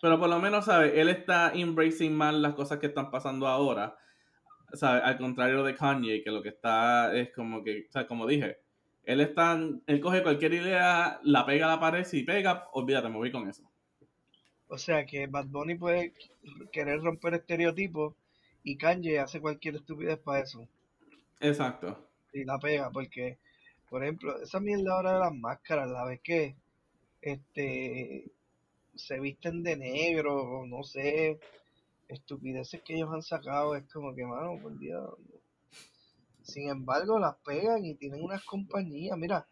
Pero 0.00 0.18
por 0.18 0.28
lo 0.28 0.40
menos, 0.40 0.64
¿sabes? 0.64 0.92
Él 0.96 1.08
está 1.08 1.52
embracing 1.54 2.12
más 2.12 2.34
las 2.34 2.54
cosas 2.54 2.78
que 2.78 2.86
están 2.86 3.10
pasando 3.10 3.46
ahora. 3.46 3.96
¿Sabes? 4.72 5.02
Al 5.04 5.18
contrario 5.18 5.62
de 5.62 5.74
Kanye, 5.74 6.22
que 6.22 6.30
lo 6.30 6.42
que 6.42 6.48
está 6.48 7.14
es 7.14 7.32
como 7.32 7.62
que, 7.62 7.86
o 7.88 7.92
sea, 7.92 8.06
como 8.06 8.26
dije, 8.26 8.58
él 9.04 9.20
está, 9.20 9.60
él 9.86 10.00
coge 10.00 10.22
cualquier 10.22 10.54
idea, 10.54 11.20
la 11.22 11.46
pega 11.46 11.66
a 11.66 11.76
la 11.76 11.80
pared, 11.80 12.04
si 12.04 12.22
pega, 12.22 12.68
olvídate, 12.72 13.08
me 13.08 13.16
voy 13.16 13.30
con 13.30 13.48
eso. 13.48 13.71
O 14.72 14.78
sea 14.78 15.04
que 15.04 15.26
Bad 15.26 15.48
Bunny 15.48 15.74
puede 15.74 16.14
querer 16.72 17.02
romper 17.02 17.34
estereotipos 17.34 18.14
y 18.64 18.78
Kanye 18.78 19.18
hace 19.18 19.38
cualquier 19.38 19.74
estupidez 19.74 20.18
para 20.18 20.44
eso. 20.44 20.66
Exacto. 21.40 22.08
Y 22.32 22.44
la 22.44 22.58
pega, 22.58 22.90
porque, 22.90 23.36
por 23.90 24.02
ejemplo, 24.02 24.40
esa 24.40 24.60
mierda 24.60 24.94
ahora 24.94 25.12
de 25.12 25.18
las 25.18 25.34
máscaras, 25.34 25.90
la 25.90 26.06
vez 26.06 26.22
que 26.22 26.56
este 27.20 28.32
se 28.94 29.20
visten 29.20 29.62
de 29.62 29.76
negro, 29.76 30.36
o 30.36 30.66
no 30.66 30.82
sé, 30.84 31.38
estupideces 32.08 32.80
que 32.80 32.94
ellos 32.94 33.10
han 33.12 33.22
sacado, 33.22 33.76
es 33.76 33.84
como 33.92 34.14
que, 34.14 34.24
mano, 34.24 34.58
por 34.58 34.78
Dios. 34.78 35.18
Sin 36.44 36.70
embargo, 36.70 37.18
las 37.18 37.36
pegan 37.44 37.84
y 37.84 37.94
tienen 37.96 38.24
unas 38.24 38.42
compañías. 38.46 39.18
Mira, 39.18 39.46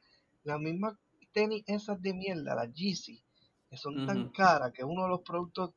las 0.45 0.59
mismas 0.59 0.97
tenis 1.35 1.62
esas 1.67 2.00
de 2.00 2.15
mierda, 2.15 2.55
las 2.55 2.73
Yeezy, 2.73 3.23
que 3.71 3.77
son 3.77 4.05
tan 4.05 4.31
caras 4.31 4.73
que 4.73 4.83
uno 4.83 5.05
de 5.05 5.09
los 5.09 5.21
productos 5.21 5.71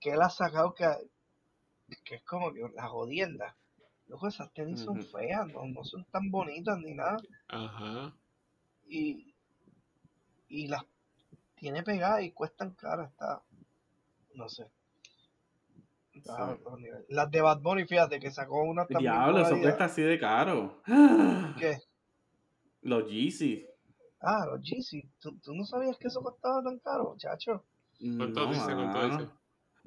que 0.00 0.10
él 0.10 0.22
ha 0.22 0.30
sacado 0.30 0.72
que, 0.72 0.86
que 2.04 2.14
es 2.16 2.22
como 2.22 2.52
que 2.52 2.60
la 2.74 2.86
jodienda. 2.88 3.56
Loco, 4.06 4.28
esas 4.28 4.52
tenis 4.52 4.80
son 4.80 5.02
feas, 5.02 5.46
no, 5.48 5.66
no 5.66 5.82
son 5.82 6.04
tan 6.04 6.30
bonitas 6.30 6.78
ni 6.78 6.94
nada. 6.94 7.16
Ajá. 7.48 8.14
Y, 8.86 9.34
y 10.48 10.68
las 10.68 10.84
tiene 11.56 11.82
pegadas 11.82 12.22
y 12.22 12.30
cuestan 12.30 12.72
caras, 12.74 13.10
está. 13.10 13.42
No 14.34 14.48
sé. 14.48 14.66
Está 16.12 16.56
Sí. 16.56 16.88
Las 17.08 17.30
de 17.30 17.40
Bad 17.40 17.60
Bunny, 17.60 17.86
fíjate 17.86 18.20
que 18.20 18.30
sacó 18.30 18.62
una 18.62 18.86
también. 18.86 19.12
Diablo, 19.12 19.40
eso 19.40 19.58
cuesta 19.58 19.86
así 19.86 20.02
de 20.02 20.18
caro. 20.20 20.80
¿Qué? 21.58 21.78
Los 22.82 23.10
Yeezy. 23.10 23.66
Ah, 24.26 24.46
los 24.46 24.62
Yeezy. 24.62 25.02
¿Tú, 25.20 25.36
tú 25.38 25.54
no 25.54 25.64
sabías 25.64 25.98
que 25.98 26.08
eso 26.08 26.22
costaba 26.22 26.62
tan 26.62 26.78
caro, 26.78 27.10
muchacho? 27.10 27.64
¿Cuánto 28.16 28.46
No, 28.46 28.52
dice? 28.52 28.74
¿Cuánto 28.74 29.08
dice? 29.08 29.28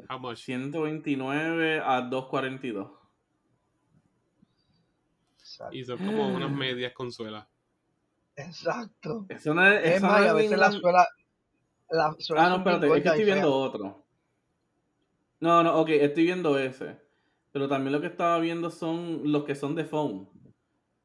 How 0.09 0.19
much? 0.19 0.37
129 0.37 1.81
a 1.83 2.01
242. 2.01 2.91
Exacto. 5.39 5.75
Y 5.75 5.83
son 5.83 5.97
como 5.97 6.35
unas 6.35 6.51
medias 6.51 6.93
con 6.93 7.11
suela. 7.11 7.49
Exacto. 8.35 9.25
Eso 9.29 9.53
no 9.53 9.65
es, 9.67 10.01
más, 10.01 10.11
no 10.11 10.17
a 10.17 10.27
es 10.29 10.35
veces 10.35 10.51
la 10.51 10.69
la- 10.69 10.71
suela. 10.71 11.07
La 11.89 12.15
suela 12.19 12.45
Ah, 12.45 12.49
no, 12.49 12.55
espérate, 12.57 12.87
es 12.87 12.91
que 13.03 13.09
estoy 13.09 13.25
viendo 13.25 13.55
otro. 13.55 14.05
No, 15.39 15.63
no, 15.63 15.79
ok, 15.79 15.89
estoy 15.89 16.23
viendo 16.25 16.57
ese. 16.59 16.99
Pero 17.51 17.67
también 17.67 17.93
lo 17.93 18.01
que 18.01 18.07
estaba 18.07 18.37
viendo 18.39 18.69
son 18.69 19.31
los 19.31 19.45
que 19.45 19.55
son 19.55 19.73
de 19.75 19.85
foam. 19.85 20.27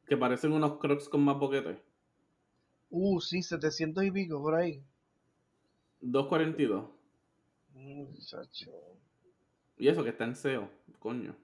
Que 0.07 0.17
parecen 0.17 0.53
unos 0.53 0.79
crocs 0.79 1.09
con 1.09 1.23
más 1.25 1.39
boquetes. 1.39 1.79
Uh, 2.95 3.19
sí, 3.23 3.43
700 3.43 4.05
y 4.05 4.11
pico 4.11 4.43
por 4.43 4.55
ahí. 4.55 4.85
242. 6.03 6.85
Muchacho. 7.73 8.71
Y 9.79 9.89
eso 9.89 10.05
que 10.05 10.11
está 10.11 10.25
en 10.25 10.37
SEO, 10.37 10.71
coño. 10.99 11.35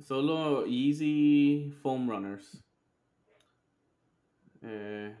Solo 0.00 0.64
Easy 0.64 1.72
Foam 1.82 2.08
Runners. 2.08 2.64
Eh, 4.62 5.16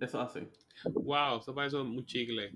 eso 0.00 0.20
así. 0.20 0.40
Wow, 0.92 1.38
eso 1.38 1.54
parece 1.54 1.76
un 1.76 2.04
chicle. 2.04 2.52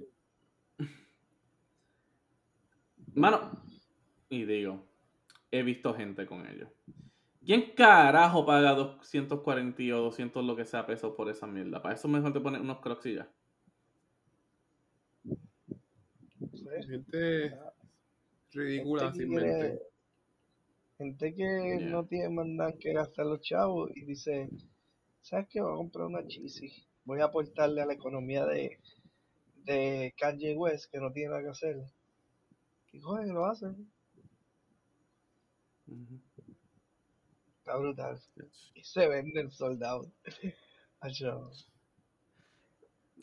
Mano, 3.14 3.62
y 4.28 4.44
digo, 4.44 4.84
he 5.52 5.62
visto 5.62 5.94
gente 5.94 6.26
con 6.26 6.44
ellos. 6.48 6.68
¿Quién 7.46 7.72
carajo 7.76 8.44
paga 8.44 8.74
240 8.74 9.82
o 9.96 10.02
200 10.02 10.44
lo 10.44 10.56
que 10.56 10.64
sea 10.64 10.84
pesos 10.84 11.14
por 11.16 11.30
esa 11.30 11.46
mierda? 11.46 11.80
Para 11.80 11.94
eso 11.94 12.08
mejor 12.08 12.32
te 12.32 12.40
pones 12.40 12.60
unos 12.60 12.80
crocs 12.80 13.06
y 13.06 13.14
ya. 13.14 13.30
No 16.40 16.48
sé. 16.56 16.82
Gente 16.88 17.56
ridícula, 18.52 19.12
Gente 19.12 19.24
que 19.24 19.28
quiere-. 19.28 19.80
Gente 20.98 21.34
que 21.34 21.78
Yeah. 21.78 21.90
no 21.90 22.04
tiene 22.06 22.30
más 22.30 22.46
nada 22.46 22.72
que 22.72 22.92
gastar 22.92 23.26
los 23.26 23.40
chavos 23.42 23.90
y 23.94 24.04
dice, 24.04 24.48
¿sabes 25.22 25.46
qué? 25.48 25.60
Voy 25.60 25.72
a 25.72 25.76
comprar 25.76 26.06
una 26.06 26.26
cheesy. 26.26 26.72
Voy 27.04 27.20
a 27.20 27.26
aportarle 27.26 27.82
a 27.82 27.86
la 27.86 27.92
economía 27.92 28.44
de, 28.46 28.80
de 29.64 30.14
Kanye 30.18 30.56
West, 30.56 30.90
que 30.90 30.98
no 30.98 31.12
tiene 31.12 31.30
nada 31.30 31.42
que 31.42 31.50
hacer. 31.50 31.76
Y 32.92 33.00
joder, 33.00 33.28
lo 33.28 33.46
hacen. 33.46 33.88
Ujú. 35.86 36.25
Está 37.66 37.78
brutal. 37.78 38.16
Y 38.76 38.84
se 38.84 39.08
venden 39.08 39.50
soldados. 39.50 40.06
Esa 41.02 41.50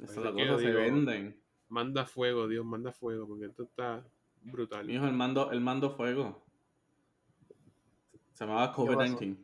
es 0.01 0.17
la 0.17 0.33
que 0.35 0.47
cosa, 0.47 0.57
se 0.59 0.67
digo- 0.67 0.79
venden. 0.79 1.41
Manda 1.69 2.05
fuego, 2.05 2.49
Dios, 2.49 2.65
manda 2.65 2.91
fuego, 2.91 3.25
porque 3.25 3.45
esto 3.45 3.63
está 3.63 4.05
brutal. 4.41 4.85
Mi 4.85 4.95
hijo, 4.95 5.05
el 5.05 5.13
mando, 5.13 5.49
el 5.51 5.61
mando 5.61 5.91
fuego. 5.95 6.45
Se 8.33 8.43
llamaba 8.45 8.71
pasó? 8.71 8.85
COVID-19. 8.85 9.37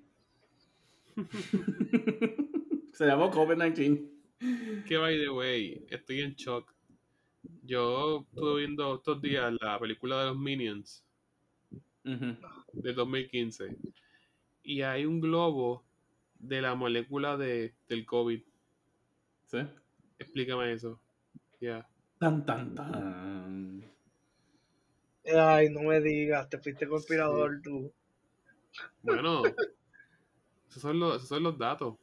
Se 2.93 3.05
llamó 3.05 3.31
COVID-19. 3.31 4.83
Que 4.85 4.97
by 4.97 5.17
the 5.17 5.29
way, 5.29 5.85
estoy 5.89 6.21
en 6.21 6.33
shock. 6.33 6.73
Yo 7.63 8.27
estuve 8.29 8.59
viendo 8.59 8.95
estos 8.95 9.21
días 9.21 9.53
la 9.61 9.79
película 9.79 10.19
de 10.19 10.25
los 10.25 10.37
Minions. 10.37 11.05
Ujú. 12.03 12.35
de 12.73 12.93
2015. 12.93 13.77
Y 14.63 14.81
hay 14.81 15.05
un 15.05 15.19
globo 15.21 15.83
de 16.39 16.61
la 16.61 16.75
molécula 16.75 17.37
de, 17.37 17.73
del 17.87 18.05
COVID. 18.05 18.41
¿Sí? 19.45 19.57
Explícame 20.19 20.71
eso. 20.73 20.99
Ya. 21.59 21.87
Tan, 22.19 22.45
tan, 22.45 22.75
tan. 22.75 23.83
Ay, 25.25 25.69
no 25.69 25.81
me 25.81 25.99
digas, 26.01 26.49
te 26.49 26.57
fuiste 26.57 26.87
conspirador 26.87 27.61
tú. 27.61 27.91
Bueno, 29.01 29.43
esos 30.69 30.81
son 30.81 30.99
los, 30.99 31.15
esos 31.17 31.29
son 31.29 31.43
los 31.43 31.57
datos. 31.57 31.95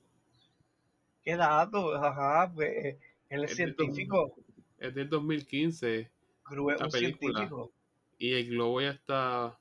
¿Qué 1.23 1.37
dato? 1.37 1.95
Ajá, 1.95 2.51
pues 2.55 2.97
él 3.29 3.45
es 3.45 3.51
Es 3.53 3.57
del 3.59 3.75
científico. 3.77 4.35
Es 4.79 4.95
del 4.95 5.09
2015 5.09 6.11
Gru 6.49 6.71
es 6.71 6.81
la 6.81 6.87
un 6.87 6.93
película. 6.93 7.39
científico. 7.39 7.73
y 8.19 8.33
el 8.35 8.49
globo 8.51 8.81
ya 8.81 8.91
está 8.91 9.59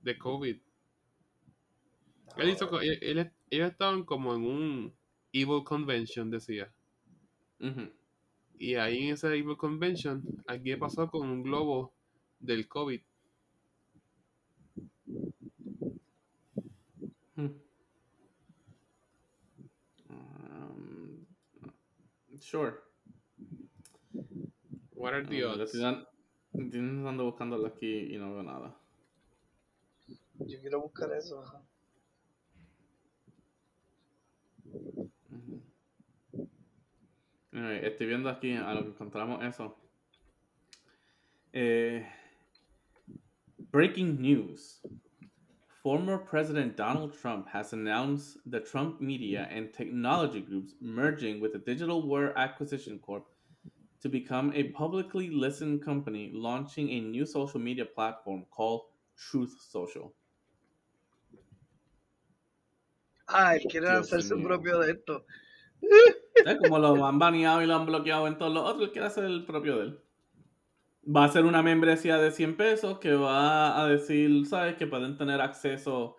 de 0.00 0.18
COVID. 0.18 0.56
Él 2.36 2.48
hizo 2.50 2.80
él- 2.80 2.98
él- 3.02 3.32
ellos 3.50 3.70
estaban 3.70 4.04
como 4.04 4.34
en 4.34 4.42
un 4.44 4.94
Evil 5.32 5.62
Convention, 5.64 6.30
decía. 6.30 6.72
Y 8.58 8.74
ahí 8.74 9.06
en 9.08 9.14
ese 9.14 9.28
Evil 9.36 9.56
Convention, 9.56 10.22
aquí 10.46 10.74
pasó 10.76 11.08
con 11.10 11.28
un 11.28 11.42
globo 11.42 11.92
del 12.38 12.66
COVID. 12.68 13.00
Hmm. 17.36 17.48
Um, 20.10 21.26
sure. 22.38 22.74
What 24.94 25.14
are 25.14 25.22
the 25.24 25.42
Ah, 25.44 25.52
odds? 25.52 25.62
estoy 25.62 25.80
dan- 25.80 26.06
estoy 26.52 26.80
intentando 26.80 27.24
buscándolo 27.24 27.66
aquí 27.66 28.14
y 28.14 28.18
no 28.18 28.32
veo 28.34 28.42
nada. 28.42 28.76
Yo 30.40 30.60
quiero 30.60 30.80
buscar 30.82 31.12
eso. 31.12 31.42
Anyway, 37.52 37.80
estoy 37.84 38.06
viendo 38.06 38.28
aquí 38.28 38.54
a 38.54 38.72
lo 38.74 38.82
que 38.82 38.90
encontramos 38.90 39.42
eso. 39.42 39.76
Eh, 41.52 42.06
breaking 43.72 44.20
news. 44.20 44.80
Former 45.82 46.18
President 46.18 46.76
Donald 46.76 47.14
Trump 47.18 47.48
has 47.48 47.72
announced 47.72 48.36
the 48.46 48.60
Trump 48.60 49.00
Media 49.00 49.48
and 49.50 49.72
Technology 49.72 50.40
Groups 50.40 50.74
merging 50.80 51.40
with 51.40 51.52
the 51.52 51.58
Digital 51.58 52.06
War 52.06 52.32
Acquisition 52.36 52.98
Corp 52.98 53.26
to 54.02 54.08
become 54.08 54.52
a 54.54 54.64
publicly 54.72 55.30
listed 55.30 55.82
company 55.82 56.30
launching 56.34 56.90
a 56.90 57.00
new 57.00 57.26
social 57.26 57.58
media 57.58 57.84
platform 57.84 58.44
called 58.50 58.82
Truth 59.16 59.56
Social. 59.70 60.12
Ah, 63.26 63.54
él 63.56 63.62
quiere 63.70 63.86
lanzar 63.86 64.22
su 64.22 64.42
propio 64.42 64.80
de 64.80 64.92
esto. 64.92 65.24
Como 66.60 66.78
lo 66.78 67.04
han 67.06 67.18
baneado 67.18 67.62
y 67.62 67.66
lo 67.66 67.74
han 67.74 67.86
bloqueado 67.86 68.26
en 68.26 68.38
todos 68.38 68.52
los 68.52 68.64
otros, 68.64 68.84
él 68.84 68.92
quiere 68.92 69.06
hacer 69.06 69.24
el 69.24 69.44
propio 69.44 69.76
de 69.76 69.82
él. 69.84 70.00
Va 71.04 71.24
a 71.24 71.28
ser 71.28 71.44
una 71.44 71.62
membresía 71.62 72.18
de 72.18 72.30
100 72.30 72.56
pesos 72.56 72.98
que 72.98 73.14
va 73.14 73.80
a 73.80 73.88
decir, 73.88 74.46
¿sabes? 74.46 74.76
Que 74.76 74.86
pueden 74.86 75.16
tener 75.16 75.40
acceso 75.40 76.16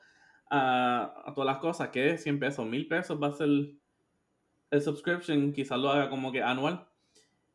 a, 0.49 1.31
todas 1.35 1.45
las 1.45 1.57
cosas. 1.57 1.89
que 1.89 2.11
es 2.11 2.23
100 2.23 2.39
pesos? 2.39 2.65
1000 2.65 2.87
pesos 2.87 3.21
va 3.21 3.27
a 3.27 3.33
ser 3.33 3.47
el 3.49 4.81
subscription. 4.81 5.53
Quizás 5.53 5.79
lo 5.79 5.89
haga 5.89 6.09
como 6.09 6.31
que 6.31 6.41
anual. 6.41 6.87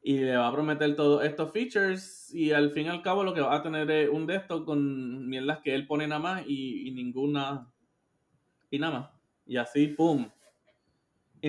Y 0.03 0.19
le 0.19 0.37
va 0.37 0.47
a 0.47 0.53
prometer 0.53 0.95
todos 0.95 1.25
estos 1.25 1.53
features. 1.53 2.33
Y 2.33 2.53
al 2.53 2.71
fin 2.71 2.87
y 2.87 2.91
al 2.91 3.03
cabo 3.03 3.25
lo 3.25 3.35
que 3.35 3.41
va 3.41 3.57
a 3.57 3.63
tener 3.63 3.91
es 3.91 4.09
un 4.09 4.27
de 4.27 4.41
con 4.47 5.29
mierdas 5.29 5.59
que 5.61 5.75
él 5.75 5.87
pone 5.87 6.07
nada 6.07 6.21
más 6.21 6.45
y, 6.47 6.89
y 6.89 6.93
ninguna. 6.93 7.73
Y 8.71 8.79
nada 8.79 9.01
más. 9.01 9.11
Y 9.47 9.57
así, 9.57 9.89
¡pum! 9.89 10.29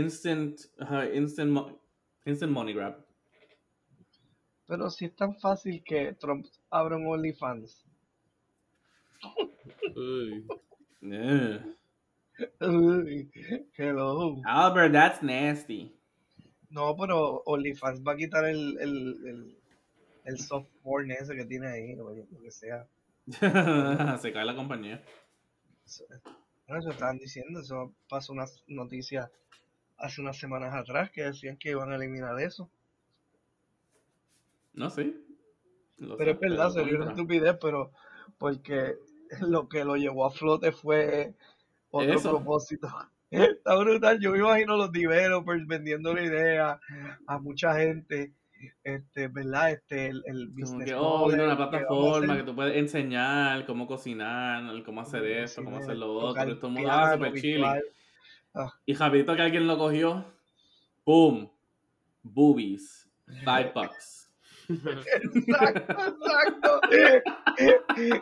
Instant, 0.01 0.60
ajá, 0.79 0.99
instant, 1.19 1.51
mo- 1.51 1.79
instant 2.25 2.51
money 2.51 2.73
grab. 2.73 2.95
Pero 4.67 4.89
si 4.89 5.05
es 5.05 5.15
tan 5.15 5.33
fácil 5.39 5.81
que 5.83 6.13
Trump 6.13 6.45
abra 6.69 6.97
un 6.97 7.07
OnlyFans. 7.07 7.86
Uy. 9.95 10.45
Hello. 13.77 14.41
Albert, 14.45 14.91
that's 14.93 15.21
nasty. 15.23 15.93
No, 16.69 16.95
pero 16.95 17.43
OnlyFans 17.45 18.01
va 18.03 18.12
a 18.13 18.17
quitar 18.17 18.45
el, 18.45 18.77
el, 18.79 18.93
el, 19.25 19.57
el 20.25 20.38
soft 20.39 20.67
porn 20.83 21.12
ese 21.12 21.36
que 21.36 21.45
tiene 21.45 21.67
ahí, 21.67 21.95
lo 21.95 22.13
que 22.13 22.51
sea. 22.51 22.86
Se 24.21 24.31
cae 24.33 24.45
la 24.45 24.55
compañía. 24.55 25.01
Eso, 25.86 26.03
bueno, 26.67 26.79
eso 26.81 26.91
estaban 26.91 27.17
diciendo, 27.17 27.62
eso 27.62 27.93
pasó 28.10 28.33
una 28.33 28.45
noticia 28.67 29.31
hace 29.97 30.21
unas 30.21 30.38
semanas 30.38 30.73
atrás 30.75 31.12
que 31.12 31.23
decían 31.23 31.57
que 31.57 31.71
iban 31.71 31.91
a 31.91 31.95
eliminar 31.95 32.39
eso. 32.39 32.69
No 34.73 34.89
sé. 34.89 35.13
Lo 35.97 36.17
Pero 36.17 36.31
sé, 36.31 36.36
es 36.36 36.39
verdad, 36.39 36.69
sería 36.69 36.95
una 36.97 37.10
estupidez, 37.12 37.57
pero 37.60 37.91
porque 38.38 38.95
lo 39.41 39.67
que 39.67 39.83
lo 39.83 39.95
llevó 39.95 40.25
a 40.25 40.31
flote 40.31 40.71
fue 40.71 41.33
otro 41.89 42.13
Eso. 42.13 42.29
propósito. 42.29 42.88
Está 43.29 43.75
brutal, 43.75 44.19
yo 44.21 44.31
me 44.31 44.39
imagino 44.39 44.77
los 44.77 44.91
developers 44.91 45.67
vendiendo 45.67 46.13
la 46.13 46.23
idea 46.23 46.79
a 47.27 47.39
mucha 47.39 47.75
gente, 47.75 48.33
este, 48.83 49.27
¿verdad? 49.27 49.71
Este, 49.71 50.07
el, 50.07 50.23
el 50.27 50.47
business 50.47 50.86
que, 50.86 50.95
oh, 50.95 51.25
una 51.25 51.38
model, 51.38 51.38
que 51.38 51.45
vamos 51.45 51.60
a 51.60 51.69
plataforma 51.69 52.33
hacer 52.33 52.45
que 52.45 52.51
tú 52.51 52.55
puedes 52.55 52.75
enseñar 52.77 53.65
cómo 53.65 53.86
cocinar, 53.86 54.83
cómo 54.83 55.01
hacer 55.01 55.25
esto, 55.25 55.63
cómo 55.63 55.77
hacer 55.77 55.97
lo 55.97 56.13
otro. 56.13 56.49
y 56.49 56.55
Todo 56.55 56.67
el 56.67 56.73
mundo, 56.73 57.33
piano, 57.33 57.81
ah. 58.55 58.71
Y 58.86 58.93
rapidito 58.93 59.36
que 59.36 59.41
alguien 59.41 59.67
lo 59.67 59.77
cogió, 59.77 60.25
boom, 61.05 61.51
boobies, 62.23 63.10
five 63.43 63.71
bucks. 63.73 64.17
Exacto, 64.69 65.99
exacto. 66.07 66.81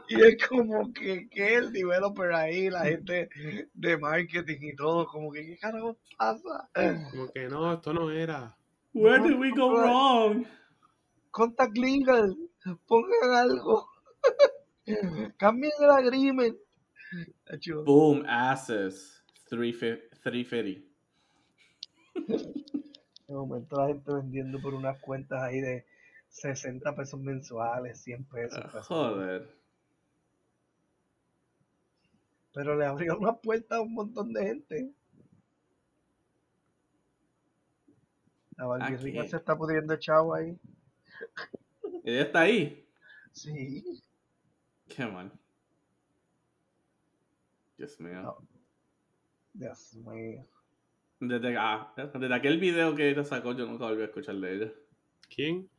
y 0.09 0.21
es 0.21 0.47
como 0.47 0.93
que, 0.93 1.27
que 1.29 1.55
el 1.55 1.71
developer 1.71 2.33
ahí, 2.33 2.69
la 2.69 2.85
gente 2.85 3.29
de 3.73 3.97
marketing 3.97 4.59
y 4.61 4.75
todo, 4.75 5.07
como 5.07 5.31
que, 5.31 5.45
¿qué 5.45 5.57
carajo 5.57 5.97
pasa? 6.17 6.69
Como 7.11 7.31
que 7.31 7.47
no, 7.47 7.73
esto 7.73 7.93
no 7.93 8.11
era. 8.11 8.55
Where 8.93 9.21
did 9.21 9.37
we 9.37 9.51
go 9.51 9.71
wrong? 9.71 10.45
Contact 11.31 11.77
legal, 11.77 12.37
pongan 12.87 13.31
algo. 13.31 13.89
Cambien 15.37 15.73
el 15.79 15.89
agreement. 15.89 16.57
Boom, 17.85 18.23
asses, 18.27 19.23
350. 19.49 20.14
De 23.27 23.33
momento 23.33 23.77
la 23.77 23.87
gente 23.87 24.13
vendiendo 24.13 24.59
por 24.59 24.73
unas 24.73 24.99
cuentas 24.99 25.41
ahí 25.43 25.61
de 25.61 25.85
60 26.29 26.95
pesos 26.95 27.19
mensuales, 27.19 28.01
100 28.01 28.23
pesos. 28.25 28.59
Ah, 28.59 28.71
pesos. 28.71 28.87
Joder. 28.87 29.55
Pero 32.53 32.75
le 32.75 32.85
abrió 32.85 33.17
una 33.19 33.33
puerta 33.33 33.75
a 33.75 33.81
un 33.81 33.93
montón 33.93 34.33
de 34.33 34.43
gente. 34.45 34.93
La 38.57 38.97
qué? 38.97 39.27
se 39.27 39.37
está 39.37 39.57
pudriendo 39.57 39.95
chavo 39.97 40.33
ahí. 40.33 40.57
Ella 42.03 42.21
está 42.21 42.41
ahí. 42.41 42.87
Sí. 43.31 44.01
Qué 44.87 45.05
mal. 45.05 45.31
Dios 47.77 47.99
mío. 47.99 48.21
No. 48.21 48.54
Dios 49.55 49.95
mío. 49.95 50.45
Desde, 51.19 51.55
ah, 51.57 51.93
desde 51.95 52.35
aquel 52.35 52.59
video 52.59 52.93
que 52.93 53.09
ella 53.09 53.23
sacó, 53.23 53.53
yo 53.53 53.65
nunca 53.65 53.85
volví 53.85 54.01
a 54.01 54.05
escuchar 54.05 54.35
de 54.35 54.55
ella. 54.55 54.71
¿Quién? 55.33 55.69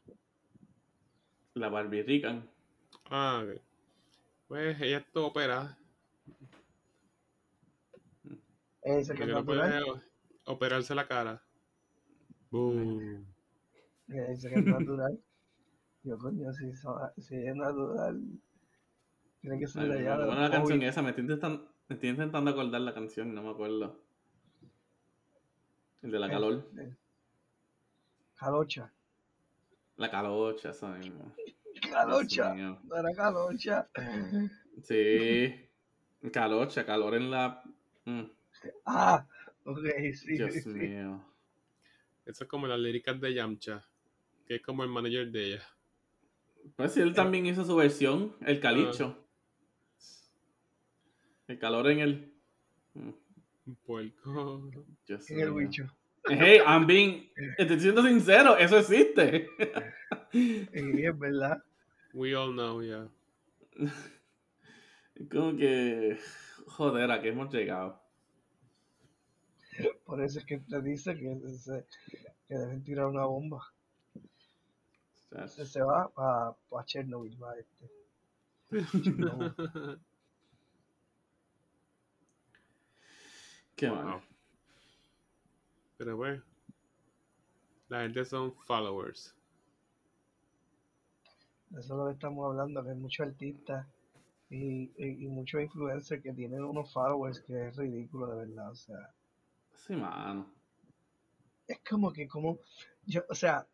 La 1.54 1.68
Barbie 1.68 2.02
Rican. 2.02 2.48
Ah, 3.10 3.44
ok. 3.44 3.60
Pues 4.48 4.80
ella 4.80 4.98
está 4.98 5.20
operada. 5.20 5.78
Ese 8.82 9.14
que 9.14 9.26
no 9.26 9.44
puede 9.44 9.82
operarse 10.44 10.94
la 10.94 11.06
cara. 11.06 11.42
Boom. 12.50 13.26
Ese 14.08 14.48
que 14.48 14.54
es 14.54 14.64
natural. 14.64 15.20
Yo, 16.02 16.16
coño, 16.18 16.52
si, 16.52 16.72
si 17.18 17.34
es 17.34 17.56
natural. 17.56 18.22
Tiene 19.40 19.58
que 19.58 19.66
ser 19.66 19.90
allá. 19.90 20.16
los 20.16 20.38
la 20.38 20.50
canción 20.50 20.82
esa, 20.82 21.02
me 21.02 21.10
estoy, 21.10 21.22
intentando, 21.22 21.75
estoy 21.88 22.09
intentando 22.11 22.51
acordar 22.51 22.81
la 22.81 22.94
canción, 22.94 23.35
no 23.35 23.42
me 23.42 23.51
acuerdo. 23.51 24.01
El 26.03 26.11
de 26.11 26.18
la 26.18 26.29
calor. 26.29 26.68
Calocha. 28.38 28.92
La 29.96 30.11
calocha, 30.11 30.70
esa 30.70 30.88
misma. 30.88 31.33
Calocha. 31.90 32.55
No 32.55 32.96
era 32.96 33.12
calocha. 33.14 33.88
Sí. 34.83 35.55
Calocha, 36.33 36.85
calor 36.85 37.14
en 37.14 37.31
la. 37.31 37.62
Mm, 38.05 38.22
Ah, 38.85 39.27
ok, 39.64 39.79
sí. 40.14 40.35
Dios 40.37 40.55
sí. 40.55 40.68
mío. 40.68 41.22
Eso 42.25 42.44
es 42.44 42.51
como 42.51 42.66
las 42.66 42.79
líricas 42.79 43.20
de 43.20 43.35
Yamcha, 43.35 43.85
que 44.46 44.57
es 44.57 44.62
como 44.62 44.83
el 44.83 44.88
manager 44.90 45.31
de 45.31 45.44
ella. 45.55 45.62
Pues 46.75 46.92
sí, 46.92 47.01
él 47.01 47.14
también 47.14 47.46
hizo 47.46 47.64
su 47.64 47.77
versión, 47.77 48.35
el 48.40 48.59
calicho. 48.61 49.25
El 51.48 51.59
calor 51.59 51.88
en 51.90 52.00
el. 52.00 52.32
Mm, 52.94 53.11
Un 53.66 53.76
puerco. 53.85 54.70
En 55.09 55.40
el 55.40 55.52
bicho. 55.52 55.85
Hey, 56.28 56.59
I'm 56.66 56.87
being. 56.87 57.30
Estoy 57.59 57.80
siendo 57.80 58.02
sincero, 58.02 58.56
eso 58.56 58.78
existe. 58.78 59.48
Y 60.32 61.04
es 61.06 61.18
verdad. 61.18 61.62
We 62.12 62.35
all 62.35 62.52
know, 62.52 62.82
yeah. 62.82 63.09
Como 65.30 65.56
que. 65.56 66.18
Joder, 66.66 67.11
a 67.11 67.20
qué 67.22 67.28
hemos 67.28 67.52
llegado. 67.52 68.02
Por 70.04 70.22
eso 70.22 70.38
es 70.38 70.44
que 70.46 70.59
te 70.59 70.80
dice 70.82 71.14
que, 71.14 71.38
se- 71.50 71.85
que 72.48 72.54
deben 72.54 72.82
tirar 72.82 73.06
una 73.06 73.24
bomba. 73.26 73.62
Se, 75.48 75.66
se 75.66 75.82
va 75.82 76.09
para 76.09 76.85
Chernobyl, 76.87 77.37
va 77.42 77.54
este. 77.59 77.90
Chernobyl. 79.02 80.00
Qué 83.76 83.90
Wow. 83.90 83.96
mal. 84.04 84.22
Pero 85.98 86.16
bueno. 86.16 86.42
La 87.88 88.02
gente 88.02 88.24
son 88.24 88.54
followers. 88.54 89.34
Eso 91.70 91.78
es 91.80 91.88
lo 91.90 92.06
que 92.06 92.14
estamos 92.14 92.44
hablando, 92.44 92.82
que 92.82 92.90
hay 92.90 92.96
muchos 92.96 93.24
artistas 93.24 93.86
y, 94.50 94.90
y, 94.96 95.24
y 95.24 95.28
muchos 95.28 95.62
influencers 95.62 96.22
que 96.22 96.32
tienen 96.32 96.64
unos 96.64 96.92
followers 96.92 97.40
que 97.42 97.68
es 97.68 97.76
ridículo 97.76 98.28
de 98.28 98.46
verdad. 98.46 98.70
O 98.72 98.76
sea, 98.76 99.14
Sí, 99.74 99.94
mano. 99.94 100.46
es 101.68 101.78
como 101.88 102.12
que, 102.12 102.26
como, 102.26 102.58
yo, 103.04 103.22
o 103.28 103.34
sea, 103.34 103.66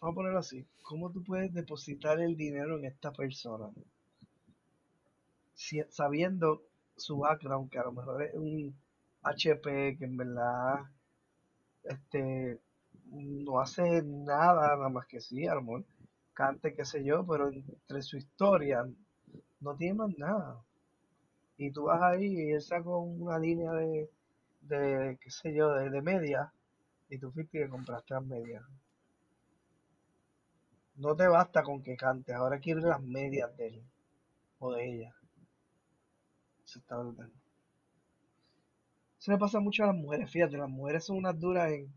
vamos 0.00 0.14
a 0.14 0.16
ponerlo 0.16 0.38
así, 0.40 0.66
¿cómo 0.82 1.10
tú 1.12 1.24
puedes 1.24 1.52
depositar 1.54 2.20
el 2.20 2.36
dinero 2.36 2.78
en 2.78 2.86
esta 2.86 3.12
persona? 3.12 3.70
Si- 5.54 5.82
sabiendo 5.88 6.62
su 6.96 7.18
background, 7.18 7.68
que 7.68 7.80
a 7.80 7.84
lo 7.84 7.90
mejor 7.92 8.22
es 8.22 8.34
un 8.34 8.76
HP 9.26 9.96
que 9.98 10.04
en 10.04 10.16
verdad 10.16 10.80
este 11.84 12.60
no 13.10 13.60
hace 13.60 14.02
nada, 14.02 14.76
nada 14.76 14.88
más 14.88 15.06
que 15.06 15.20
sí, 15.20 15.46
a 15.46 15.54
lo 15.54 15.62
mejor 15.62 15.84
cante, 16.34 16.74
qué 16.74 16.84
sé 16.84 17.04
yo, 17.04 17.24
pero 17.26 17.48
entre 17.48 18.02
su 18.02 18.16
historia 18.16 18.84
no 19.60 19.76
tiene 19.76 19.94
más 19.94 20.18
nada. 20.18 20.62
Y 21.56 21.70
tú 21.70 21.84
vas 21.84 22.02
ahí 22.02 22.26
y 22.26 22.52
él 22.52 22.62
sacó 22.62 23.00
una 23.00 23.38
línea 23.38 23.72
de, 23.72 24.10
de 24.62 25.18
qué 25.20 25.30
sé 25.30 25.54
yo, 25.54 25.70
de, 25.74 25.90
de 25.90 26.02
media, 26.02 26.52
y 27.08 27.18
tú 27.18 27.30
fuiste 27.32 27.60
le 27.60 27.68
compraste 27.68 28.14
las 28.14 28.24
medias. 28.24 28.62
No 30.96 31.14
te 31.14 31.28
basta 31.28 31.62
con 31.62 31.82
que 31.82 31.96
cante, 31.96 32.34
ahora 32.34 32.58
quieres 32.58 32.84
las 32.84 33.00
medias 33.00 33.56
de 33.56 33.68
él 33.68 33.82
o 34.58 34.72
de 34.74 34.84
ella. 34.84 35.14
Eso 36.64 36.80
está 36.80 36.98
brutal. 36.98 37.32
Eso 39.26 39.32
le 39.32 39.38
pasa 39.38 39.58
mucho 39.58 39.82
a 39.82 39.88
las 39.88 39.96
mujeres, 39.96 40.30
fíjate, 40.30 40.56
las 40.56 40.70
mujeres 40.70 41.04
son 41.04 41.16
unas 41.16 41.36
duras 41.36 41.72
en, 41.72 41.92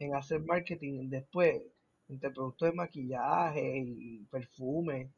en 0.00 0.16
hacer 0.16 0.42
marketing 0.42 1.08
después, 1.08 1.62
entre 2.08 2.32
productos 2.32 2.68
de 2.68 2.74
maquillaje 2.74 3.78
y 3.78 4.24
perfume. 4.24 5.08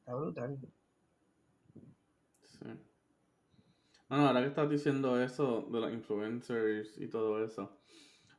Está 0.00 0.14
brutal. 0.14 0.58
Sí. 2.44 2.66
Bueno, 4.10 4.26
ahora 4.26 4.42
que 4.42 4.48
estás 4.48 4.68
diciendo 4.68 5.18
eso 5.22 5.62
de 5.72 5.80
los 5.80 5.90
influencers 5.90 6.98
y 6.98 7.08
todo 7.08 7.42
eso, 7.42 7.78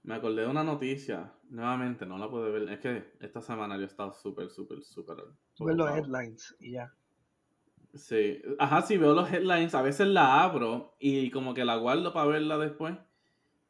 me 0.04 0.14
acordé 0.14 0.44
de 0.44 0.50
una 0.50 0.64
noticia. 0.64 1.34
Nuevamente, 1.50 2.06
no 2.06 2.20
la 2.20 2.30
pude 2.30 2.52
ver. 2.52 2.70
Es 2.70 2.80
que 2.80 3.12
esta 3.22 3.42
semana 3.42 3.76
yo 3.76 3.82
he 3.82 3.86
estado 3.88 4.14
súper, 4.14 4.52
súper, 4.52 4.84
súper. 4.84 5.18
Ves 5.62 5.76
los 5.76 5.90
headlines 5.90 6.56
y 6.60 6.74
ya. 6.74 6.94
Sí, 7.98 8.42
ajá, 8.60 8.82
sí 8.84 8.98
veo 8.98 9.14
los 9.14 9.32
headlines, 9.32 9.74
a 9.74 9.82
veces 9.82 10.08
la 10.08 10.44
abro 10.44 10.96
y 11.00 11.32
como 11.32 11.54
que 11.54 11.66
la 11.66 11.78
guardo 11.78 12.14
para 12.14 12.28
verla 12.28 12.58
después. 12.58 12.96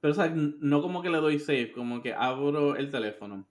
Pero, 0.02 0.12
o 0.12 0.16
sea, 0.16 0.32
no 0.36 0.82
como 0.82 1.02
que 1.02 1.10
le 1.10 1.20
doy 1.20 1.40
save, 1.40 1.72
como 1.72 2.02
que 2.02 2.13
abro 2.13 2.76
el 2.76 2.92
teléfono, 2.92 3.48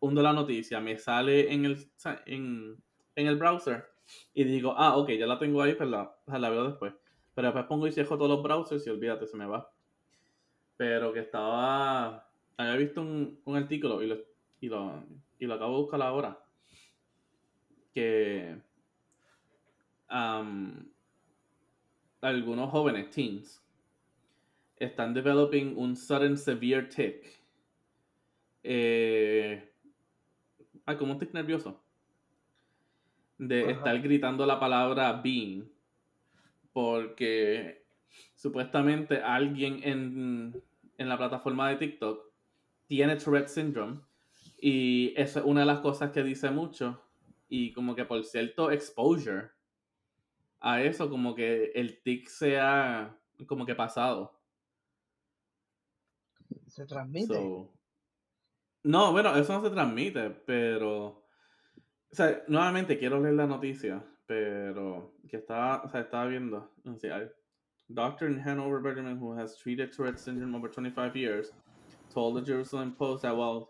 hundo 0.00 0.22
la 0.22 0.32
noticia, 0.32 0.80
me 0.80 0.98
sale 0.98 1.52
en 1.52 1.64
el, 1.66 1.88
en, 2.26 2.82
en 3.16 3.26
el 3.26 3.36
browser 3.36 3.86
y 4.34 4.44
digo, 4.44 4.74
ah, 4.76 4.96
ok, 4.96 5.10
ya 5.10 5.26
la 5.26 5.38
tengo 5.38 5.62
ahí, 5.62 5.74
pero 5.74 5.90
la, 5.90 6.02
o 6.26 6.30
sea, 6.30 6.38
la 6.38 6.50
veo 6.50 6.64
después. 6.68 6.94
Pero 7.34 7.48
después 7.48 7.66
pongo 7.66 7.86
y 7.86 7.92
cierro 7.92 8.16
todos 8.16 8.30
los 8.30 8.42
browsers 8.42 8.86
y 8.86 8.90
olvídate, 8.90 9.26
se 9.26 9.36
me 9.36 9.46
va. 9.46 9.70
Pero 10.76 11.12
que 11.12 11.20
estaba, 11.20 12.28
había 12.56 12.76
visto 12.76 13.00
un, 13.00 13.40
un 13.44 13.56
artículo 13.56 14.02
y 14.02 14.06
lo, 14.06 14.16
y, 14.60 14.68
lo, 14.68 15.04
y 15.38 15.46
lo 15.46 15.54
acabo 15.54 15.74
de 15.76 15.82
buscar 15.82 16.02
ahora. 16.02 16.42
Que 17.92 18.60
um, 20.10 20.86
algunos 22.20 22.70
jóvenes, 22.70 23.10
teens, 23.10 23.62
están 24.76 25.14
developing 25.14 25.74
un 25.76 25.96
sudden 25.96 26.36
severe 26.36 26.88
tic. 26.88 27.24
Eh, 28.62 29.72
ah, 30.86 30.96
como 30.96 31.12
un 31.12 31.18
tic 31.18 31.32
nervioso. 31.32 31.80
De 33.38 33.62
Ajá. 33.62 33.70
estar 33.72 34.00
gritando 34.00 34.44
la 34.46 34.58
palabra 34.58 35.12
being. 35.12 35.70
Porque 36.72 37.84
supuestamente 38.34 39.22
alguien 39.22 39.80
en, 39.82 40.62
en 40.98 41.08
la 41.08 41.16
plataforma 41.16 41.70
de 41.70 41.76
TikTok 41.76 42.24
tiene 42.86 43.16
Tourette 43.16 43.48
Syndrome. 43.48 44.00
Y 44.60 45.14
eso 45.16 45.40
es 45.40 45.44
una 45.44 45.60
de 45.60 45.66
las 45.66 45.80
cosas 45.80 46.10
que 46.10 46.22
dice 46.22 46.50
mucho. 46.50 47.02
Y 47.48 47.72
como 47.72 47.94
que 47.94 48.04
por 48.04 48.24
cierto 48.24 48.70
exposure 48.70 49.55
a 50.68 50.82
eso, 50.82 51.08
como 51.08 51.34
que 51.34 51.70
el 51.74 52.02
tic 52.02 52.28
sea 52.28 53.16
como 53.46 53.64
que 53.64 53.74
pasado. 53.74 54.32
Se 56.66 56.84
transmite. 56.86 57.34
So- 57.34 57.72
no, 58.84 59.12
bueno, 59.12 59.34
eso 59.36 59.52
no 59.52 59.62
se 59.62 59.70
transmite, 59.70 60.30
pero. 60.30 61.24
O 62.10 62.14
sea, 62.14 62.42
nuevamente 62.48 62.98
quiero 62.98 63.20
leer 63.20 63.34
la 63.34 63.46
noticia, 63.46 64.02
pero 64.26 65.12
que 65.28 65.36
estaba, 65.36 65.82
o 65.84 65.88
sea, 65.88 66.00
estaba 66.00 66.26
viendo. 66.26 66.72
o 66.84 66.96
sea, 66.98 67.16
hay- 67.16 67.30
Doctor 67.88 68.28
in 68.28 68.40
Hanover, 68.40 68.80
Bergman, 68.80 69.18
who 69.20 69.32
has 69.38 69.56
treated 69.56 69.92
Tourette 69.92 70.18
syndrome 70.18 70.56
over 70.56 70.68
25 70.68 71.14
years, 71.14 71.52
told 72.12 72.36
the 72.36 72.42
Jerusalem 72.44 72.92
Post 72.96 73.22
that 73.22 73.36
while 73.36 73.68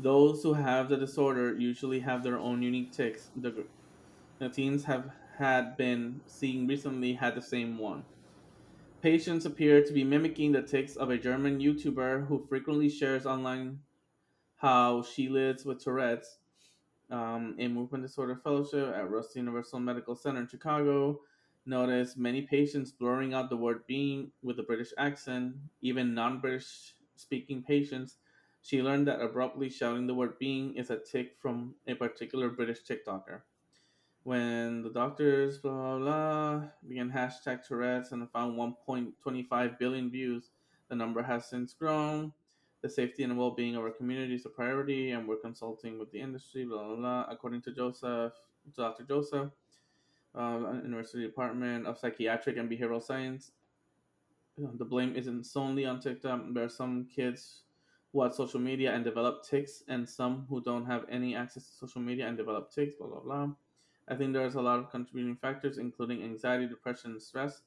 those 0.00 0.42
who 0.42 0.54
have 0.54 0.88
the 0.88 0.96
disorder 0.96 1.54
usually 1.54 2.00
have 2.00 2.22
their 2.22 2.38
own 2.38 2.62
unique 2.62 2.92
tics, 2.92 3.30
the, 3.36 3.66
the 4.38 4.48
teens 4.48 4.84
have 4.84 5.10
had 5.38 5.76
been 5.76 6.20
seeing 6.26 6.66
recently 6.66 7.14
had 7.14 7.34
the 7.34 7.42
same 7.42 7.78
one. 7.78 8.04
Patients 9.02 9.44
appear 9.44 9.82
to 9.82 9.92
be 9.92 10.04
mimicking 10.04 10.52
the 10.52 10.62
tics 10.62 10.96
of 10.96 11.10
a 11.10 11.18
German 11.18 11.58
YouTuber 11.58 12.26
who 12.26 12.46
frequently 12.48 12.88
shares 12.88 13.26
online 13.26 13.80
how 14.56 15.02
she 15.02 15.28
lives 15.28 15.64
with 15.64 15.82
Tourette's. 15.82 16.38
Um, 17.10 17.54
a 17.58 17.68
movement 17.68 18.02
disorder 18.02 18.40
fellowship 18.42 18.94
at 18.94 19.10
Rusty 19.10 19.38
Universal 19.38 19.80
Medical 19.80 20.16
Center 20.16 20.40
in 20.40 20.48
Chicago 20.48 21.20
noticed 21.66 22.16
many 22.16 22.42
patients 22.42 22.90
blurring 22.90 23.34
out 23.34 23.50
the 23.50 23.56
word 23.56 23.86
being 23.86 24.30
with 24.42 24.58
a 24.58 24.62
British 24.62 24.92
accent, 24.96 25.54
even 25.82 26.14
non 26.14 26.40
British 26.40 26.94
speaking 27.16 27.62
patients. 27.62 28.16
She 28.62 28.82
learned 28.82 29.06
that 29.08 29.20
abruptly 29.20 29.68
shouting 29.68 30.06
the 30.06 30.14
word 30.14 30.38
being 30.38 30.74
is 30.76 30.88
a 30.88 30.98
tic 30.98 31.36
from 31.38 31.74
a 31.86 31.94
particular 31.94 32.48
British 32.48 32.82
TikToker. 32.82 33.42
When 34.24 34.82
the 34.82 34.88
doctors 34.88 35.58
blah 35.58 35.98
blah 35.98 35.98
blah 35.98 36.62
began 36.88 37.10
hashtag 37.10 37.66
Tourette's 37.66 38.12
and 38.12 38.28
found 38.30 38.58
1.25 38.58 39.78
billion 39.78 40.10
views, 40.10 40.50
the 40.88 40.96
number 40.96 41.22
has 41.22 41.46
since 41.46 41.74
grown. 41.74 42.32
The 42.80 42.88
safety 42.88 43.22
and 43.22 43.36
well-being 43.36 43.76
of 43.76 43.84
our 43.84 43.90
community 43.90 44.34
is 44.34 44.46
a 44.46 44.48
priority, 44.48 45.10
and 45.10 45.28
we're 45.28 45.36
consulting 45.36 45.98
with 45.98 46.10
the 46.10 46.20
industry. 46.20 46.64
Blah 46.64 46.84
blah 46.84 46.96
blah. 46.96 47.26
According 47.28 47.62
to 47.62 47.72
Joseph, 47.72 48.32
Dr. 48.74 49.04
Joseph, 49.04 49.50
uh, 50.34 50.72
University 50.82 51.22
Department 51.22 51.86
of 51.86 51.98
Psychiatric 51.98 52.56
and 52.56 52.70
Behavioral 52.70 53.02
Science, 53.02 53.52
the 54.56 54.84
blame 54.86 55.14
isn't 55.16 55.44
solely 55.44 55.84
on 55.84 56.00
TikTok. 56.00 56.40
There 56.54 56.64
are 56.64 56.68
some 56.70 57.08
kids 57.14 57.64
who 58.12 58.22
have 58.22 58.34
social 58.34 58.60
media 58.60 58.94
and 58.94 59.04
develop 59.04 59.44
tics, 59.44 59.82
and 59.88 60.08
some 60.08 60.46
who 60.48 60.62
don't 60.62 60.86
have 60.86 61.04
any 61.10 61.36
access 61.36 61.68
to 61.68 61.74
social 61.74 62.00
media 62.00 62.26
and 62.26 62.38
develop 62.38 62.70
tics. 62.70 62.94
Blah 62.94 63.08
blah 63.08 63.20
blah. 63.20 63.48
I 64.08 64.16
think 64.16 64.32
there's 64.32 64.54
a 64.54 64.62
lot 64.62 64.78
of 64.80 64.90
contributing 64.90 65.36
factors, 65.36 65.78
including 65.78 66.22
anxiety, 66.22 66.66
depression, 66.68 67.12
and 67.12 67.22
stress. 67.22 67.62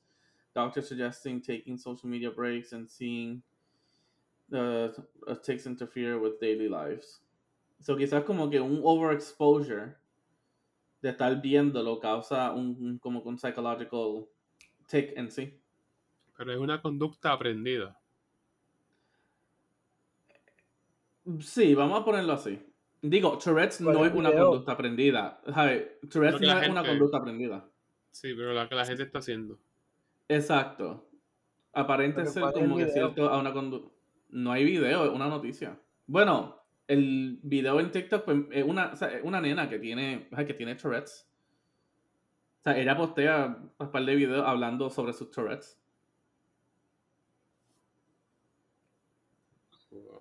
Doctors 0.55 0.87
suggesting 0.87 1.41
taking 1.41 1.77
social 1.77 2.09
media 2.09 2.31
breaks 2.31 2.73
and 2.73 2.89
seeing 2.89 3.43
the 4.49 5.05
uh, 5.27 5.35
tics 5.35 5.65
interfere 5.65 6.19
with 6.19 6.39
daily 6.39 6.69
lives. 6.69 7.21
So 7.81 7.95
quizás 7.95 8.25
como 8.25 8.49
que 8.49 8.59
un 8.61 8.81
overexposure 8.83 9.97
de 11.01 11.09
estar 11.09 11.41
viéndolo 11.41 11.99
causa 11.99 12.51
un, 12.53 12.75
un- 12.79 12.99
como 12.99 13.21
un 13.21 13.37
psychological 13.37 14.27
tic 14.87 15.13
en 15.17 15.31
sí. 15.31 15.59
Pero 16.37 16.53
es 16.53 16.57
una 16.57 16.81
conducta 16.81 17.33
aprendida. 17.33 18.01
Sí, 21.41 21.75
vamos 21.75 22.01
a 22.01 22.05
ponerlo 22.05 22.33
así. 22.33 22.59
Digo, 23.01 23.37
Tourette's 23.37 23.79
¿Cuál 23.83 23.95
no 23.95 24.05
es 24.05 24.13
una 24.13 24.29
video? 24.31 24.47
conducta 24.49 24.71
aprendida. 24.71 25.41
¿sabes? 25.53 25.99
Tourette's 26.09 26.41
No 26.41 26.59
es 26.61 26.69
una 26.69 26.83
conducta 26.83 27.17
aprendida. 27.17 27.69
Sí, 28.11 28.33
pero 28.35 28.53
la 28.53 28.67
que 28.67 28.75
la 28.75 28.85
gente 28.85 29.03
está 29.03 29.19
haciendo. 29.19 29.59
Exacto. 30.27 31.07
Aparente 31.73 32.25
ser 32.25 32.41
¿cuál 32.41 32.53
es 32.55 32.61
el 32.61 32.67
como 32.67 32.77
que 32.77 32.87
cierto 32.87 33.29
a 33.29 33.37
una 33.39 33.53
condu- 33.53 33.91
No 34.29 34.51
hay 34.51 34.65
video, 34.65 35.05
es 35.05 35.11
una 35.11 35.27
noticia. 35.27 35.79
Bueno, 36.07 36.63
el 36.87 37.39
video 37.43 37.79
en 37.79 37.91
TikTok 37.91 38.23
pues, 38.25 38.37
es 38.51 38.63
una, 38.63 38.93
o 38.93 38.95
sea, 38.95 39.09
es 39.09 39.23
una 39.23 39.39
nena 39.41 39.69
que 39.69 39.77
tiene, 39.77 40.27
que 40.35 40.53
tiene 40.55 40.75
Tourette's. 40.75 41.29
O 42.61 42.63
sea, 42.63 42.77
ella 42.79 42.97
postea 42.97 43.57
un 43.77 43.91
par 43.91 44.03
de 44.03 44.15
videos 44.15 44.45
hablando 44.45 44.89
sobre 44.89 45.13
sus 45.13 45.29
Tourette's. 45.29 45.79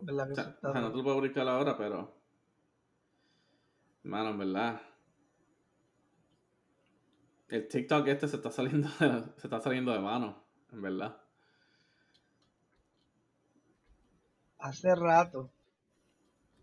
¿Verdad 0.00 0.26
que 0.26 0.32
O 0.32 0.34
sea, 0.34 0.42
eso 0.44 0.50
está 0.50 0.68
o 0.68 0.72
sea, 0.72 0.80
no 0.82 0.90
te 0.90 0.96
lo 0.98 1.02
puedo 1.02 1.16
publicar 1.16 1.48
ahora, 1.48 1.76
pero. 1.76 2.15
Mano, 4.06 4.30
en 4.30 4.38
verdad. 4.38 4.80
El 7.48 7.66
TikTok 7.68 8.06
este 8.08 8.28
se 8.28 8.36
está 8.36 8.50
saliendo 8.50 8.88
de, 8.88 9.22
se 9.36 9.46
está 9.46 9.60
saliendo 9.60 9.92
de 9.92 9.98
mano, 10.00 10.42
en 10.72 10.82
verdad. 10.82 11.16
Hace 14.58 14.94
rato 14.94 15.50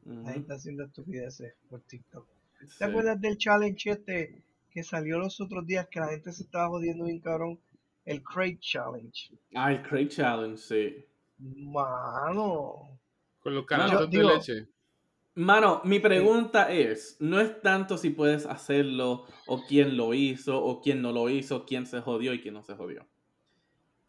Ujú. 0.05 0.23
la 0.23 0.33
gente 0.33 0.53
haciendo 0.53 0.83
estupideces 0.85 1.53
por 1.69 1.81
TikTok. 1.81 2.27
¿Te 2.59 2.67
Sí. 2.67 2.83
acuerdas 2.83 3.19
del 3.19 3.37
challenge 3.37 3.89
este 3.91 4.43
que 4.71 4.83
salió 4.83 5.19
los 5.19 5.39
otros 5.41 5.65
días 5.65 5.87
que 5.89 5.99
la 5.99 6.07
gente 6.07 6.31
se 6.31 6.43
estaba 6.43 6.69
jodiendo 6.69 7.05
bien 7.05 7.19
cabrón? 7.19 7.59
El 8.05 8.21
Crate 8.23 8.57
Challenge. 8.59 9.31
Ah, 9.55 9.71
el 9.71 9.81
Crate 9.83 10.09
Challenge, 10.09 10.57
sí. 10.57 11.05
Mano. 11.39 12.99
Con 13.39 13.53
los 13.53 13.63
Yo 13.63 13.65
canastos 13.67 14.09
de 14.09 14.17
digo- 14.17 14.29
leche. 14.33 14.67
Mano, 15.35 15.81
mi 15.83 15.99
pregunta 15.99 16.71
es, 16.71 17.17
no 17.19 17.39
es 17.39 17.59
tanto 17.61 17.97
si 17.97 18.11
puedes 18.11 18.45
hacerlo, 18.45 19.25
o 19.47 19.63
quién 19.65 19.97
lo 19.97 20.13
hizo, 20.13 20.63
o 20.63 20.79
quién 20.79 21.01
no 21.01 21.11
lo 21.11 21.27
hizo, 21.29 21.65
quién 21.65 21.87
se 21.87 22.01
jodió 22.01 22.33
y 22.33 22.41
quién 22.41 22.53
no 22.53 22.61
se 22.61 22.75
jodió. 22.75 23.07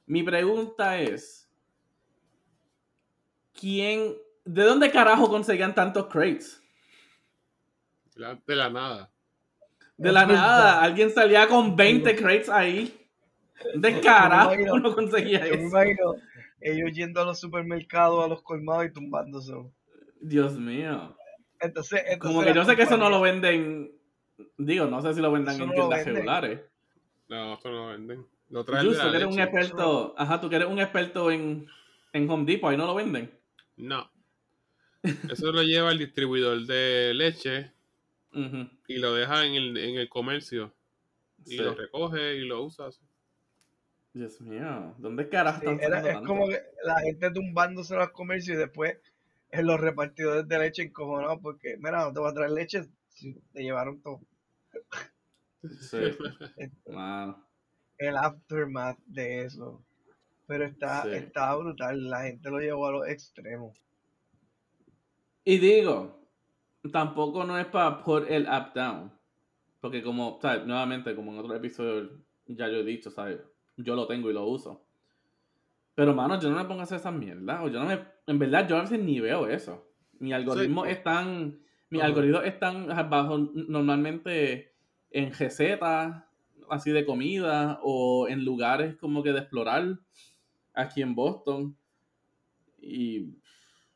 Mi 0.06 0.22
pregunta 0.22 1.00
es, 1.00 1.50
¿quién, 3.58 4.14
de 4.44 4.62
dónde 4.64 4.90
carajo 4.90 5.30
conseguían 5.30 5.74
tantos 5.74 6.08
crates? 6.08 6.62
De 8.14 8.20
la, 8.20 8.42
de 8.46 8.56
la 8.56 8.68
nada. 8.68 9.10
De 9.96 10.12
la 10.12 10.26
nada, 10.26 10.82
alguien 10.82 11.10
salía 11.10 11.48
con 11.48 11.74
20 11.74 12.16
crates 12.16 12.50
ahí. 12.50 13.00
De 13.76 14.00
carajo 14.00 14.52
uno 14.74 14.94
conseguía 14.94 15.46
Yo 15.46 15.54
me 15.54 15.66
eso. 15.66 15.68
imagino 15.68 16.14
ellos 16.60 16.92
yendo 16.92 17.20
a 17.20 17.24
los 17.24 17.40
supermercados, 17.40 18.24
a 18.24 18.28
los 18.28 18.42
colmados 18.42 18.86
y 18.86 18.92
tumbándose. 18.92 19.52
Dios 20.28 20.58
mío. 20.58 21.16
Entonces, 21.60 22.00
entonces 22.06 22.18
Como 22.18 22.42
que 22.42 22.54
yo 22.54 22.64
sé 22.64 22.76
que 22.76 22.82
eso 22.82 22.96
no 22.96 23.10
lo 23.10 23.20
venden, 23.20 23.92
digo, 24.58 24.86
no 24.86 25.00
sé 25.02 25.14
si 25.14 25.20
lo 25.20 25.30
vendan 25.32 25.54
Eso 25.54 25.64
en 25.64 25.68
no 25.70 25.74
tiendas 25.74 26.04
regulares. 26.06 26.60
No, 27.28 27.54
esto 27.54 27.70
no 27.70 27.76
lo 27.76 27.88
venden. 27.88 28.26
Lo 28.50 28.64
traen 28.64 28.84
de 28.84 28.88
Justo, 28.90 29.04
la 29.04 29.10
que 29.10 29.16
eres 29.18 29.34
un 29.34 29.40
experto, 29.40 30.14
ajá, 30.16 30.40
tú 30.40 30.48
que 30.50 30.56
eres 30.56 30.68
un 30.68 30.78
experto 30.80 31.30
en, 31.30 31.66
en 32.12 32.30
Home 32.30 32.44
Depot, 32.44 32.70
ahí 32.70 32.76
no 32.76 32.86
lo 32.86 32.94
venden. 32.94 33.30
No. 33.76 34.10
Eso 35.02 35.52
lo 35.52 35.62
lleva 35.62 35.92
el 35.92 35.98
distribuidor 35.98 36.64
de 36.66 37.12
leche 37.14 37.72
y 38.88 38.96
lo 38.98 39.14
deja 39.14 39.44
en 39.44 39.54
el, 39.54 39.76
en 39.76 39.96
el 39.96 40.08
comercio. 40.08 40.74
Y 41.46 41.50
sí. 41.52 41.56
lo 41.58 41.74
recoge 41.74 42.36
y 42.36 42.46
lo 42.46 42.62
usa. 42.62 42.88
Dios 44.12 44.40
mío, 44.40 44.94
¿dónde 44.98 45.28
carajo 45.28 45.60
Sí, 45.60 45.66
están 45.66 45.80
era- 45.82 45.98
es 45.98 46.14
tanto? 46.14 46.28
como 46.28 46.48
que 46.48 46.60
la 46.84 47.00
gente 47.00 47.30
tumbándose 47.32 47.96
los 47.96 48.10
comercios 48.10 48.56
y 48.56 48.60
después 48.60 48.96
los 49.62 49.80
repartidores 49.80 50.48
de 50.48 50.58
leche 50.58 50.82
encojonados 50.82 51.40
porque, 51.40 51.76
mira, 51.78 52.04
no 52.04 52.12
te 52.12 52.20
voy 52.20 52.30
a 52.30 52.34
traer 52.34 52.50
leche 52.50 52.82
si 53.08 53.34
te 53.52 53.62
llevaron 53.62 54.00
todo. 54.00 54.20
Sí. 55.80 55.98
El 57.98 58.16
aftermath 58.16 58.98
de 59.06 59.44
eso. 59.44 59.84
Pero 60.46 60.64
está, 60.64 61.02
Sí. 61.02 61.10
está 61.10 61.54
brutal, 61.56 62.10
la 62.10 62.24
gente 62.24 62.50
lo 62.50 62.58
llevó 62.58 62.86
a 62.88 62.92
los 62.92 63.08
extremos. 63.08 63.78
Y 65.44 65.58
digo, 65.58 66.28
tampoco 66.92 67.44
no 67.44 67.58
es 67.58 67.66
para 67.66 68.02
put 68.02 68.24
el 68.28 68.46
app 68.46 68.74
down. 68.74 69.12
Porque 69.80 70.02
como, 70.02 70.38
¿sabes? 70.40 70.66
Nuevamente, 70.66 71.14
como 71.14 71.32
en 71.32 71.38
otro 71.38 71.54
episodio 71.54 72.10
ya 72.46 72.68
yo 72.68 72.78
he 72.78 72.84
dicho, 72.84 73.10
¿sabes? 73.10 73.40
Yo 73.76 73.94
lo 73.94 74.06
tengo 74.06 74.30
y 74.30 74.34
lo 74.34 74.44
uso. 74.46 74.84
Pero, 75.94 76.14
mano, 76.14 76.40
yo 76.40 76.50
no 76.50 76.56
me 76.56 76.64
pongo 76.64 76.80
a 76.80 76.84
hacer 76.84 76.98
esa 76.98 77.10
mierda. 77.12 77.62
O 77.62 77.68
yo 77.68 77.78
no 77.80 77.86
me... 77.86 78.00
En 78.26 78.38
verdad, 78.38 78.68
yo 78.68 78.76
a 78.76 78.82
veces 78.82 78.98
ni 78.98 79.20
veo 79.20 79.46
eso. 79.46 79.86
Mi 80.18 80.32
algoritmo 80.32 80.84
Sí. 80.84 80.90
están... 80.92 81.60
Mis 81.90 82.00
Ajá. 82.00 82.08
algoritmos 82.08 82.44
están 82.44 82.88
bajo 83.08 83.38
normalmente 83.38 84.72
en 85.10 85.32
recetas 85.32 86.24
así 86.68 86.90
de 86.90 87.04
comida 87.04 87.78
o 87.82 88.26
en 88.28 88.44
lugares 88.44 88.96
como 88.96 89.22
que 89.22 89.32
de 89.32 89.40
explorar 89.40 89.98
aquí 90.72 91.02
en 91.02 91.14
Boston. 91.14 91.76
Y 92.80 93.36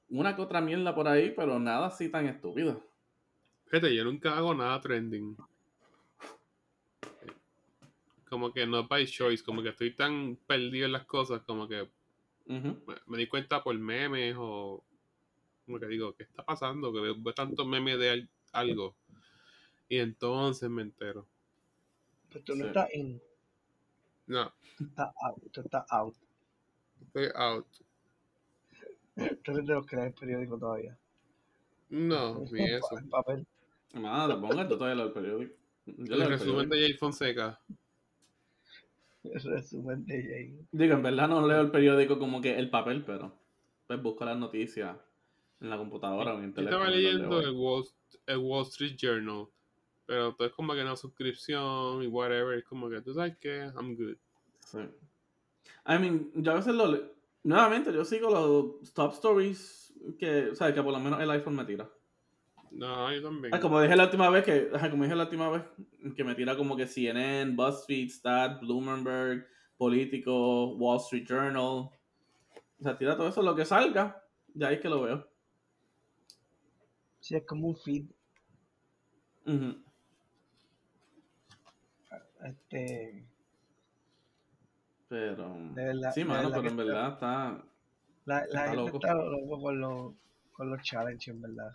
una 0.09 0.37
que 0.37 0.43
otra 0.43 0.61
mierda 0.61 0.95
por 0.95 1.09
ahí, 1.09 1.33
pero 1.37 1.59
nada 1.59 1.89
así 1.89 2.09
tan 2.09 2.27
estúpido. 2.27 2.85
Fíjate, 3.67 3.95
yo 3.95 4.05
nunca 4.05 4.37
hago 4.37 4.55
nada 4.55 4.81
trending. 4.81 5.37
Como 8.29 8.53
que 8.53 8.67
no 8.67 8.87
by 8.87 9.07
choice, 9.07 9.43
como 9.43 9.63
que 9.63 9.71
estoy 9.71 9.95
tan 9.95 10.37
perdido 10.47 10.87
en 10.87 10.93
las 10.93 11.05
cosas, 11.05 11.43
como 11.43 11.67
que 11.69 11.89
me, 12.47 12.77
me 13.07 13.19
di 13.19 13.27
cuenta 13.27 13.63
por 13.63 13.79
memes 13.79 14.35
o 14.39 14.83
como 15.67 15.79
que 15.79 15.87
digo, 15.87 16.15
¿qué 16.15 16.23
está 16.23 16.45
pasando? 16.45 16.93
Que 16.93 17.01
veo, 17.01 17.15
veo 17.19 17.35
tantos 17.35 17.67
memes 17.67 17.99
de 17.99 18.11
al- 18.11 18.29
algo. 18.53 18.95
Y 19.89 19.99
entonces 19.99 20.69
me 20.71 20.83
entero. 20.83 21.27
Pues 22.31 22.45
tú 22.45 22.55
no 22.55 22.63
Sí. 22.65 22.69
estás 22.69 22.95
in, 22.95 23.21
No, 24.27 24.53
estás 24.79 25.15
out, 25.23 25.43
tú 25.53 25.61
estás 25.63 25.85
out. 25.91 26.15
estoy 27.03 27.29
out. 27.35 27.67
Tú 29.43 29.53
eres 29.53 29.67
de 29.67 29.75
los 29.75 29.87
que 29.87 29.97
el 29.97 30.13
periódico 30.13 30.59
todavía. 30.59 30.97
No, 31.91 32.39
ni 32.53 32.65
eso. 32.65 32.99
El 32.99 33.09
papel. 33.09 33.47
Mano, 33.95 34.35
te 34.35 34.41
pongas 34.41 34.69
tú 34.69 34.77
todavía 34.79 35.03
el 35.05 35.13
periódico. 35.13 35.55
El 35.87 36.13
el 36.13 36.29
resumen 36.29 36.69
periódico. 36.69 36.75
de 36.75 36.81
Jay 36.83 36.93
Fonseca. 36.95 37.61
El 39.25 39.41
resumen 39.43 40.05
de 40.07 40.23
Jay. 40.23 40.59
Digo, 40.73 40.95
en 40.95 41.03
verdad 41.03 41.29
no 41.29 41.47
leo 41.47 41.61
el 41.61 41.71
periódico 41.71 42.19
como 42.19 42.41
que 42.41 42.59
el 42.59 42.71
papel, 42.71 43.05
pero 43.05 43.33
pues 43.87 44.03
busco 44.03 44.25
las 44.25 44.39
noticias 44.39 44.97
en 45.61 45.71
la 45.71 45.77
computadora 45.77 46.35
o 46.35 46.39
en 46.39 46.45
el 46.45 46.51
Yo 46.51 46.55
teléfono. 46.57 46.77
estaba 46.85 46.97
leyendo 46.97 47.41
leo 47.41 47.49
el 47.49 47.55
Wall, 47.57 47.85
el 48.27 48.37
Wall 48.39 48.63
Street 48.67 48.97
Journal, 48.97 49.47
pero 50.07 50.37
es 50.39 50.53
como 50.53 50.75
que 50.75 50.83
una 50.83 50.97
suscripción 50.97 52.03
y 52.03 52.07
whatever. 52.07 52.59
Es 52.59 52.65
como 52.65 52.89
que 52.89 53.01
tú 53.01 53.13
sabes 53.15 53.37
que 53.39 53.59
I'm 53.75 53.97
good. 53.97 54.17
Sí. 54.67 54.79
I 55.87 55.99
mean, 55.99 56.31
yo 56.35 56.53
a 56.53 56.57
veces 56.57 56.75
lo 56.75 56.87
le- 56.87 57.19
Nuevamente, 57.45 57.93
yo 57.93 58.05
sigo 58.05 58.29
los 58.31 58.93
top 58.93 59.13
stories 59.15 59.95
que, 60.19 60.51
o 60.51 60.55
sea, 60.55 60.75
que 60.75 60.83
por 60.83 60.93
lo 60.93 61.01
menos 61.01 61.21
el 61.21 61.31
iPhone 61.31 61.57
me 61.57 61.65
tira. 61.65 61.89
No, 62.71 63.13
yo 63.13 63.23
también. 63.23 63.55
Ah, 63.55 63.61
como 63.61 63.81
dije 63.81 63.97
la 63.97 64.05
última 64.05 64.29
vez 64.31 64.45
que, 64.45 64.69
como 64.91 65.05
dije 65.05 65.17
la 65.17 65.25
última 65.25 65.49
vez 65.51 65.63
que 66.17 66.25
me 66.25 66.35
tira 66.35 66.57
como 66.57 66.77
que 66.77 66.87
CNN, 66.87 67.55
BuzzFeed, 67.55 68.09
Stat, 68.11 68.61
Bloomberg, 68.61 69.47
Político, 69.77 70.75
Wall 70.77 70.99
Street 70.99 71.27
Journal. 71.27 71.61
O 71.61 71.93
sea, 72.83 72.97
tira 72.97 73.17
todo 73.17 73.29
eso 73.29 73.43
lo 73.43 73.55
que 73.57 73.65
salga, 73.65 74.23
de 74.49 74.67
ahí 74.67 74.75
es 74.77 74.81
que 74.81 74.89
lo 74.89 75.03
veo. 75.03 75.29
Sí, 77.21 77.35
es 77.37 77.45
como 77.45 77.69
un 77.69 77.77
feed. 77.77 78.05
Este, 82.45 83.25
Pero 85.09 85.49
De 85.75 85.85
verdad- 85.85 86.13
sí, 86.15 86.25
mano, 86.25 86.51
pero 86.51 86.69
en 86.69 86.77
verdad 86.77 87.13
está 87.15 87.65
la, 88.27 88.35
la 88.37 88.45
Está 88.45 88.61
gente 88.65 88.77
loco. 88.77 88.97
está 88.99 89.15
loco 89.15 89.61
con 89.63 89.81
los, 89.81 90.15
con 90.53 90.71
los 90.71 90.83
challenges, 90.83 91.29
en 91.29 91.41
verdad. 91.41 91.73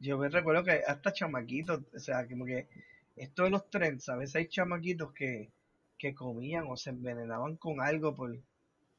Yo 0.00 0.16
me 0.18 0.28
recuerdo 0.28 0.64
que 0.64 0.82
hasta 0.86 1.12
chamaquitos, 1.12 1.82
o 1.94 1.98
sea, 1.98 2.26
como 2.28 2.44
que 2.44 2.68
esto 3.16 3.44
de 3.44 3.50
los 3.50 3.68
trends, 3.68 4.08
a 4.08 4.16
veces 4.16 4.36
hay 4.36 4.48
chamaquitos 4.48 5.12
que, 5.12 5.50
que 5.98 6.14
comían 6.14 6.66
o 6.68 6.76
se 6.76 6.90
envenenaban 6.90 7.56
con 7.56 7.80
algo 7.80 8.14
por, 8.14 8.38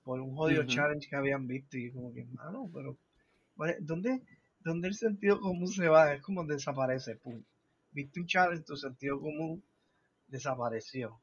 por 0.03 0.19
un 0.19 0.35
jodido 0.35 0.65
challenge 0.65 1.07
que 1.09 1.15
habían 1.15 1.47
visto 1.47 1.77
y 1.77 1.91
como 1.91 2.13
que, 2.13 2.25
mano, 2.25 2.69
pero 2.73 2.97
¿cuál 3.55 3.69
es- 3.71 3.85
¿dónde, 3.85 4.21
¿dónde 4.59 4.89
el 4.89 4.95
sentido 4.95 5.39
común 5.39 5.67
se 5.69 5.87
va? 5.87 6.13
Es 6.13 6.21
como 6.21 6.43
desaparece, 6.43 7.15
pum. 7.15 7.41
Viste 7.91 8.19
un 8.19 8.27
challenge, 8.27 8.65
tu 8.65 8.75
sentido 8.75 9.19
común 9.19 9.63
desapareció. 10.27 11.19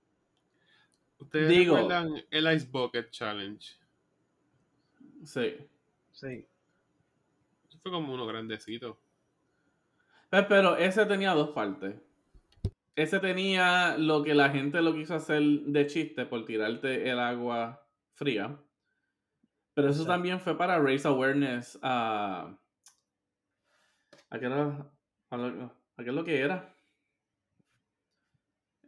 ¿Ustedes 1.18 1.48
Digo- 1.50 1.76
recuerdan 1.76 2.14
el 2.30 2.52
Ice 2.54 2.66
Bucket 2.70 3.10
Challenge? 3.10 3.66
sí. 5.24 5.56
Sí. 6.12 6.46
Eso 7.68 7.78
fue 7.82 7.92
como 7.92 8.14
uno 8.14 8.26
grandecito. 8.26 8.98
Pues, 10.30 10.46
pero 10.48 10.76
ese 10.76 11.06
tenía 11.06 11.32
dos 11.32 11.50
partes. 11.50 11.96
Ese 12.94 13.20
tenía 13.20 13.96
lo 13.98 14.22
que 14.22 14.34
la 14.34 14.48
gente 14.50 14.80
lo 14.80 14.94
quiso 14.94 15.14
hacer 15.14 15.42
de 15.42 15.86
chiste 15.86 16.24
por 16.26 16.44
tirarte 16.46 17.10
el 17.10 17.18
agua 17.18 17.86
fría. 18.14 18.56
Pero 19.74 19.90
eso 19.90 20.06
también 20.06 20.40
fue 20.40 20.56
para 20.56 20.78
raise 20.78 21.06
awareness 21.06 21.78
a. 21.82 22.56
¿A 24.30 24.38
qué 24.38 24.46
era? 24.46 24.90
¿A 25.30 25.36
lo, 25.36 25.46
a 25.96 26.02
qué 26.02 26.08
es 26.08 26.14
lo 26.14 26.24
que 26.24 26.40
era? 26.40 26.74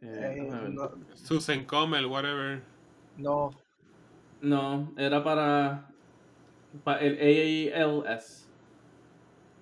Eh, 0.01 0.07
Eh, 0.39 0.49
ver. 0.49 0.69
no, 0.71 0.91
Susan 1.13 1.65
Comel, 1.65 2.05
whatever. 2.07 2.63
no, 3.17 3.51
No, 4.41 4.93
era 4.97 5.23
para, 5.23 5.89
para 6.83 7.01
el 7.01 7.17
AALS. 7.73 8.47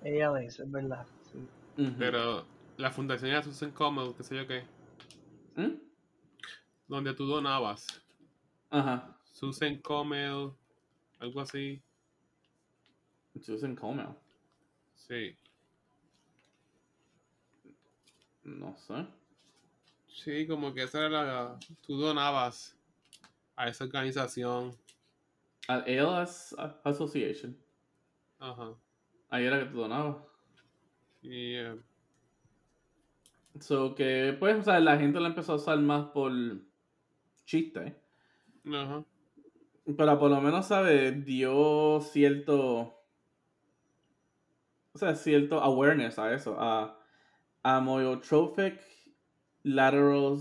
ella 0.02 0.40
es, 0.40 0.58
es 0.60 0.70
verdad. 0.70 1.06
Pero 1.96 2.44
la 2.76 2.90
fundación 2.90 3.30
era 3.30 3.42
Susan 3.42 3.70
Comel, 3.70 4.12
qué 4.16 4.24
sé 4.24 4.36
yo 4.36 4.46
qué. 4.48 4.64
¿Mm? 5.54 5.74
Donde 6.88 7.14
tú 7.14 7.24
donabas. 7.24 7.86
Ajá. 8.70 9.16
Susan 9.32 9.80
algo 11.20 11.40
así. 11.40 11.80
Susan 13.40 13.76
Comel. 13.76 14.08
Sí. 14.96 15.36
No 18.42 18.76
sé. 18.76 19.06
Sí, 20.08 20.48
como 20.48 20.74
que 20.74 20.82
esa 20.82 21.06
era 21.06 21.22
la. 21.22 21.58
Tú 21.86 21.96
donabas 21.96 22.76
a 23.54 23.68
esa 23.68 23.84
organización. 23.84 24.76
Al 25.68 25.84
ALS 25.84 26.56
Association. 26.82 27.56
Ajá. 28.40 28.74
Ahí 29.30 29.44
era 29.44 29.60
que 29.60 29.66
tú 29.66 29.78
donabas. 29.78 30.16
Y 31.28 31.56
eh, 31.56 31.76
So 33.60 33.94
que, 33.94 34.36
pues, 34.38 34.56
o 34.58 34.62
sea, 34.62 34.80
la 34.80 34.96
gente 34.98 35.20
la 35.20 35.28
empezó 35.28 35.52
a 35.52 35.56
usar 35.56 35.78
más 35.80 36.06
por 36.10 36.32
chiste. 37.44 38.00
ajá. 38.72 39.04
Pero 39.96 40.18
por 40.18 40.30
lo 40.30 40.40
menos, 40.40 40.66
¿sabes? 40.66 41.24
Dio 41.24 42.00
cierto. 42.00 42.94
O 44.92 44.98
sea, 44.98 45.14
cierto 45.14 45.60
awareness 45.60 46.18
a 46.18 46.32
eso. 46.34 46.56
A 46.58 46.98
amyotrophic 47.62 48.80
lateral 49.64 50.38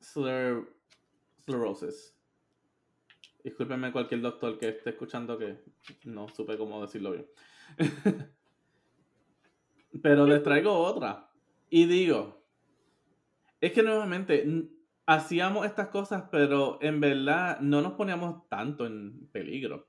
scler- 0.00 0.68
sclerosis. 1.42 2.14
Discúlpenme 3.42 3.92
cualquier 3.92 4.20
doctor 4.22 4.58
que 4.58 4.68
esté 4.68 4.90
escuchando 4.90 5.36
que 5.38 5.58
no 6.04 6.28
supe 6.28 6.56
cómo 6.56 6.80
decirlo 6.80 7.12
bien. 7.12 7.26
Pero 10.02 10.26
les 10.26 10.42
traigo 10.42 10.72
otra. 10.78 11.30
Y 11.70 11.86
digo, 11.86 12.44
es 13.60 13.72
que 13.72 13.82
nuevamente 13.82 14.44
hacíamos 15.06 15.66
estas 15.66 15.88
cosas, 15.88 16.24
pero 16.30 16.78
en 16.82 17.00
verdad 17.00 17.60
no 17.60 17.80
nos 17.82 17.94
poníamos 17.94 18.48
tanto 18.48 18.86
en 18.86 19.28
peligro. 19.32 19.88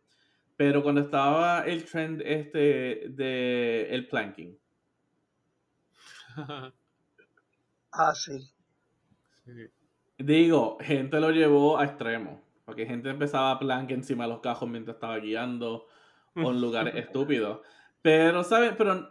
Pero 0.57 0.83
cuando 0.83 1.01
estaba 1.01 1.61
el 1.65 1.85
trend 1.85 2.21
este 2.25 3.09
de 3.09 3.87
el 3.91 4.07
planking, 4.07 4.57
Ah, 7.91 8.13
sí. 8.13 8.37
sí. 9.43 9.69
digo, 10.17 10.77
gente 10.81 11.19
lo 11.19 11.31
llevó 11.31 11.77
a 11.77 11.85
extremo. 11.85 12.43
Porque 12.65 12.85
gente 12.85 13.09
empezaba 13.09 13.51
a 13.51 13.59
plank 13.59 13.91
encima 13.91 14.23
de 14.25 14.31
los 14.31 14.39
cajos 14.41 14.67
mientras 14.67 14.95
estaba 14.95 15.17
guiando 15.19 15.87
o 16.35 16.51
en 16.51 16.61
lugares 16.61 16.95
estúpidos. 16.97 17.61
Pero, 18.01 18.43
¿sabes? 18.43 18.73
Pero 18.77 19.09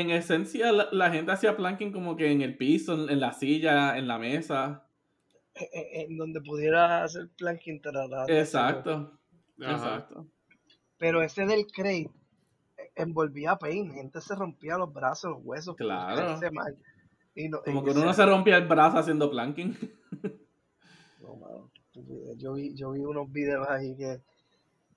en 0.00 0.10
esencia 0.10 0.72
la, 0.72 0.88
la 0.92 1.10
gente 1.10 1.32
hacía 1.32 1.56
planking 1.56 1.92
como 1.92 2.16
que 2.16 2.30
en 2.30 2.42
el 2.42 2.56
piso, 2.56 2.94
en, 2.94 3.10
en 3.10 3.20
la 3.20 3.32
silla, 3.32 3.96
en 3.98 4.06
la 4.08 4.18
mesa. 4.18 4.84
En, 5.54 5.66
en- 5.72 5.80
Eh, 5.82 6.04
en 6.10 6.16
donde 6.16 6.40
pudiera 6.40 7.04
hacer 7.04 7.28
planking. 7.36 7.80
hacerlo. 7.84 8.26
Exacto. 8.28 9.18
Ajá. 9.60 9.72
Exacto. 9.72 10.26
Pero 10.98 11.22
ese 11.22 11.46
del 11.46 11.66
crate 11.66 12.10
envolvía 12.94 13.56
pain. 13.56 13.92
Gente 13.92 14.20
se 14.20 14.34
rompía 14.34 14.76
los 14.76 14.92
brazos, 14.92 15.30
los 15.32 15.40
huesos. 15.44 15.76
Claro. 15.76 16.38
mal. 16.52 16.76
Y 17.34 17.48
no, 17.48 17.62
Como 17.62 17.82
y 17.82 17.84
que 17.84 17.90
uno 17.98 18.12
se 18.12 18.26
rompía 18.26 18.56
el 18.56 18.66
brazo 18.66 18.98
haciendo 18.98 19.30
planking. 19.30 19.76
No, 21.20 21.34
mano, 21.36 21.70
estupidez. 21.86 22.38
Yo 22.38 22.54
vi, 22.54 22.74
yo 22.74 22.92
vi 22.92 23.00
unos 23.00 23.30
videos 23.32 23.68
ahí 23.68 23.94
que, 23.96 24.22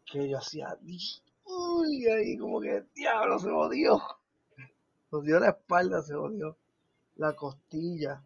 que 0.05 0.29
yo 0.29 0.37
hacía, 0.37 0.67
uy, 1.43 2.05
ahí 2.07 2.37
como 2.37 2.61
que, 2.61 2.83
diablo, 2.95 3.37
se 3.39 3.49
jodió. 3.49 3.99
Se 5.12 5.17
jodió 5.17 5.39
la 5.41 5.50
espalda, 5.50 6.02
se 6.02 6.13
jodió 6.13 6.58
la 7.17 7.36
costilla. 7.36 8.24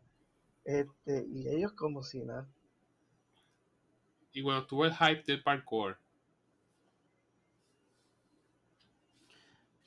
Este, 0.63 1.25
y 1.27 1.47
ellos 1.47 1.73
como 1.73 2.03
si 2.03 2.19
nada. 2.23 2.47
Y 4.31 4.41
bueno, 4.43 4.67
tuvo 4.67 4.85
el 4.85 4.93
hype 4.93 5.23
del 5.23 5.41
parkour. 5.41 5.97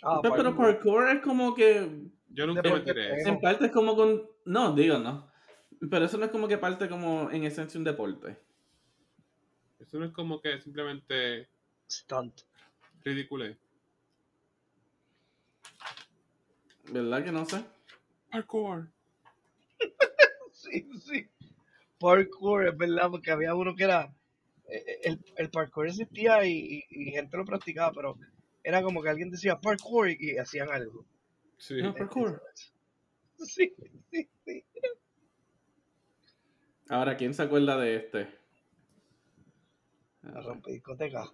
Ah, 0.02 0.18
Pero, 0.22 0.34
pero 0.34 0.56
parkour. 0.56 0.74
parkour 0.74 1.08
es 1.10 1.22
como 1.22 1.54
que. 1.54 2.10
Yo 2.30 2.46
nunca 2.48 2.62
me 2.62 2.78
eso. 2.78 3.28
En 3.28 3.40
parte 3.40 3.66
es 3.66 3.72
como 3.72 3.94
con. 3.94 4.28
No, 4.44 4.74
digo, 4.74 4.98
no. 4.98 5.30
Pero 5.88 6.04
eso 6.04 6.18
no 6.18 6.24
es 6.24 6.32
como 6.32 6.48
que 6.48 6.58
parte 6.58 6.88
como 6.88 7.30
en 7.30 7.44
esencia 7.44 7.78
un 7.78 7.84
deporte. 7.84 8.36
Eso 9.78 10.00
no 10.00 10.04
es 10.06 10.12
como 10.12 10.40
que 10.40 10.60
simplemente 10.60 11.48
Stunt. 11.88 12.40
ridículo. 13.04 13.54
¿Verdad 16.90 17.24
que 17.24 17.32
no 17.32 17.44
sé? 17.44 17.64
Parkour. 18.30 18.88
Sí, 20.52 20.88
sí. 21.00 21.28
Parkour, 22.00 22.66
es 22.66 22.76
verdad, 22.76 23.10
porque 23.10 23.30
había 23.30 23.54
uno 23.54 23.76
que 23.76 23.84
era. 23.84 24.12
eh, 24.68 25.00
El, 25.04 25.24
el 25.36 25.50
parkour 25.50 25.86
existía 25.86 26.44
y, 26.44 26.84
y- 26.90 27.08
y 27.08 27.10
gente 27.12 27.36
lo 27.36 27.44
practicaba, 27.44 27.92
pero 27.92 28.18
era 28.64 28.82
como 28.82 29.00
que 29.00 29.08
alguien 29.08 29.30
decía 29.30 29.60
parkour 29.60 30.10
y, 30.10 30.16
y 30.18 30.36
hacían 30.38 30.68
algo. 30.70 31.06
Sí. 31.58 31.80
No. 31.80 31.94
Parkour. 31.94 32.42
Sí, 33.38 33.72
sí, 34.10 34.28
sí. 34.44 34.64
Ahora, 36.88 37.16
¿quién 37.16 37.32
se 37.34 37.42
acuerda 37.42 37.76
de 37.78 37.94
este? 37.94 38.28
La 40.22 40.40
rompe 40.40 40.72
discoteca. 40.72 41.30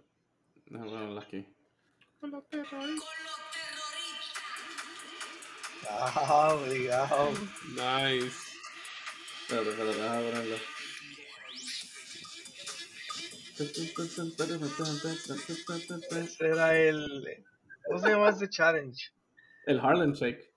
Déjame 0.67 0.91
ponerla 0.91 1.21
aquí. 1.23 1.47
Con 2.21 2.31
los 2.33 2.47
terroristas. 2.51 3.09
Ah, 3.09 3.54
obligado. 6.55 7.31
Nice. 7.71 8.55
Espérate, 9.43 9.71
espérate, 9.71 9.99
ponerlo. 9.99 10.57
Ese 16.11 16.47
era 16.47 16.77
el. 16.77 17.45
¿Cómo 17.87 17.99
se 18.01 18.09
llama 18.09 18.31
ese 18.31 18.49
challenge? 18.49 19.13
El 19.67 19.79
Harlem 19.81 20.13
Shake. 20.13 20.53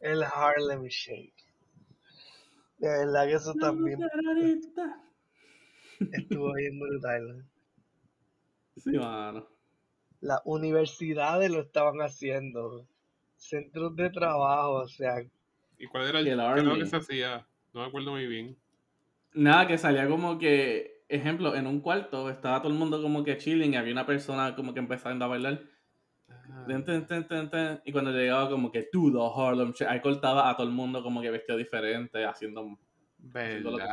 El 0.00 0.22
Harlem 0.24 0.84
Shake. 0.86 1.34
De 2.78 2.88
verdad 2.88 3.26
que 3.26 3.34
eso 3.34 3.54
también 3.54 4.00
estuvo 6.00 6.54
bien 6.54 6.78
brutal. 6.78 7.44
Sí, 8.76 8.90
mano. 8.90 9.48
Las 10.20 10.40
universidades 10.44 11.50
lo 11.50 11.60
estaban 11.60 12.00
haciendo. 12.00 12.86
Centros 13.38 13.96
de 13.96 14.10
trabajo, 14.10 14.74
o 14.74 14.88
sea, 14.88 15.22
¿Y 15.78 15.86
cuál 15.86 16.08
era 16.08 16.18
el, 16.18 16.28
el 16.28 16.78
que 16.78 16.86
se 16.86 16.96
hacía? 16.96 17.46
No 17.72 17.80
me 17.80 17.86
acuerdo 17.86 18.10
muy 18.10 18.26
bien. 18.26 18.56
Nada, 19.32 19.66
que 19.68 19.78
salía 19.78 20.08
como 20.08 20.38
que, 20.38 21.04
ejemplo, 21.08 21.54
en 21.54 21.66
un 21.66 21.80
cuarto 21.80 22.28
estaba 22.30 22.60
todo 22.60 22.72
el 22.72 22.78
mundo 22.78 23.00
como 23.00 23.22
que 23.22 23.38
chilling 23.38 23.74
y 23.74 23.76
había 23.76 23.92
una 23.92 24.06
persona 24.06 24.56
como 24.56 24.74
que 24.74 24.80
empezando 24.80 25.24
a 25.24 25.28
bailar. 25.28 25.62
Ah, 26.28 26.64
Ten, 26.66 26.84
ten, 26.84 27.06
ten, 27.06 27.28
ten, 27.28 27.48
ten, 27.48 27.80
y 27.84 27.92
cuando 27.92 28.10
llegaba 28.10 28.50
como 28.50 28.72
que 28.72 28.88
tú, 28.90 29.12
Harlem 29.22 29.72
Shake, 29.72 29.90
ahí 29.90 30.00
cortaba 30.00 30.50
a 30.50 30.56
todo 30.56 30.66
el 30.66 30.72
mundo 30.72 31.02
como 31.02 31.22
que 31.22 31.30
vestido 31.30 31.56
diferente, 31.56 32.24
haciendo... 32.24 32.76
haciendo 33.32 33.70
lo 33.70 33.78
que. 33.78 33.84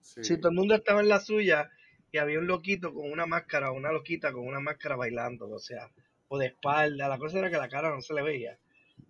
Sí. 0.00 0.22
si 0.22 0.36
todo 0.38 0.50
el 0.50 0.56
mundo 0.56 0.74
estaba 0.74 1.00
en 1.00 1.08
la 1.08 1.18
suya 1.18 1.70
y 2.12 2.18
había 2.18 2.38
un 2.38 2.46
loquito 2.46 2.92
con 2.92 3.10
una 3.10 3.24
máscara, 3.24 3.70
o 3.70 3.74
una 3.74 3.90
loquita 3.92 4.32
con 4.32 4.46
una 4.46 4.60
máscara 4.60 4.96
bailando, 4.96 5.48
o 5.48 5.58
sea, 5.58 5.90
o 6.28 6.38
de 6.38 6.46
espalda, 6.46 7.08
la 7.08 7.18
cosa 7.18 7.38
era 7.38 7.50
que 7.50 7.56
la 7.56 7.68
cara 7.68 7.90
no 7.90 8.00
se 8.02 8.12
le 8.12 8.22
veía. 8.22 8.58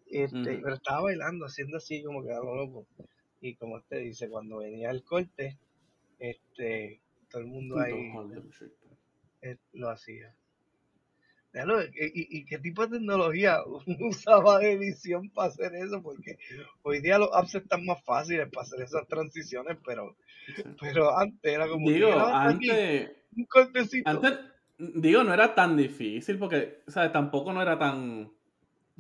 Este. 0.07 0.59
Pero 0.63 0.75
estaba 0.75 1.03
bailando, 1.03 1.47
haciendo 1.47 1.79
así 1.79 2.03
como 2.03 2.23
que 2.23 2.31
loco. 2.31 2.87
Y 3.41 3.55
como 3.57 3.77
usted 3.77 4.01
dice, 4.01 4.29
cuando 4.29 4.59
venía 4.59 4.91
el 4.91 5.03
corte, 5.03 5.59
este, 6.19 7.01
todo 7.29 7.43
el 7.43 7.49
mundo 7.49 7.79
ahí 7.79 8.11
eh, 9.43 9.57
lo 9.73 9.91
hacía. 9.91 10.35
Déjalo, 11.53 11.85
¿y, 11.85 11.89
y, 12.39 12.45
qué 12.47 12.59
tipo 12.59 12.85
de 12.85 12.99
tecnología 12.99 13.59
usaba 14.01 14.59
de 14.59 14.73
edición 14.73 15.31
para 15.31 15.49
hacer 15.49 15.73
eso? 15.77 16.03
Porque 16.03 16.37
hoy 16.83 17.01
día 17.01 17.19
los 17.19 17.29
apps 17.33 17.55
están 17.55 17.85
más 17.85 18.03
fáciles 18.03 18.49
para 18.51 18.63
hacer 18.63 18.81
esas 18.81 19.07
transiciones, 19.07 19.79
pero, 19.87 20.17
pero 20.81 21.17
antes 21.17 21.53
era 21.53 21.69
como 21.69 21.87
que 21.87 21.93
Digo, 21.93 22.11
aquí, 22.11 22.71
antes, 22.71 23.11
un 23.37 23.45
cortecito. 23.45 24.11
antes, 24.11 24.33
digo, 24.79 25.23
no 25.23 25.33
era 25.33 25.55
tan 25.55 25.77
difícil 25.77 26.39
porque, 26.39 26.83
sea, 26.89 27.13
tampoco 27.13 27.53
no 27.53 27.63
era 27.63 27.79
tan, 27.79 28.33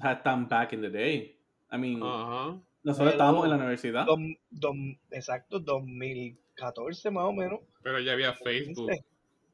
sea, 0.02 0.22
tan 0.22 0.48
back 0.48 0.72
in 0.72 0.80
the 0.82 0.90
day. 0.90 1.38
I 1.72 1.78
mean, 1.78 2.02
Ajá. 2.02 2.58
nosotros 2.82 2.96
Pero- 2.98 3.10
estábamos 3.10 3.44
en 3.44 3.50
la 3.50 3.56
universidad. 3.56 4.06
Dom- 4.06 4.38
dom- 4.50 4.98
exacto, 5.10 5.58
2014 5.60 7.10
más 7.10 7.24
o 7.24 7.32
menos. 7.32 7.60
Pero 7.82 8.00
ya 8.00 8.12
había 8.12 8.32
Facebook. 8.32 8.88
15. 8.90 9.04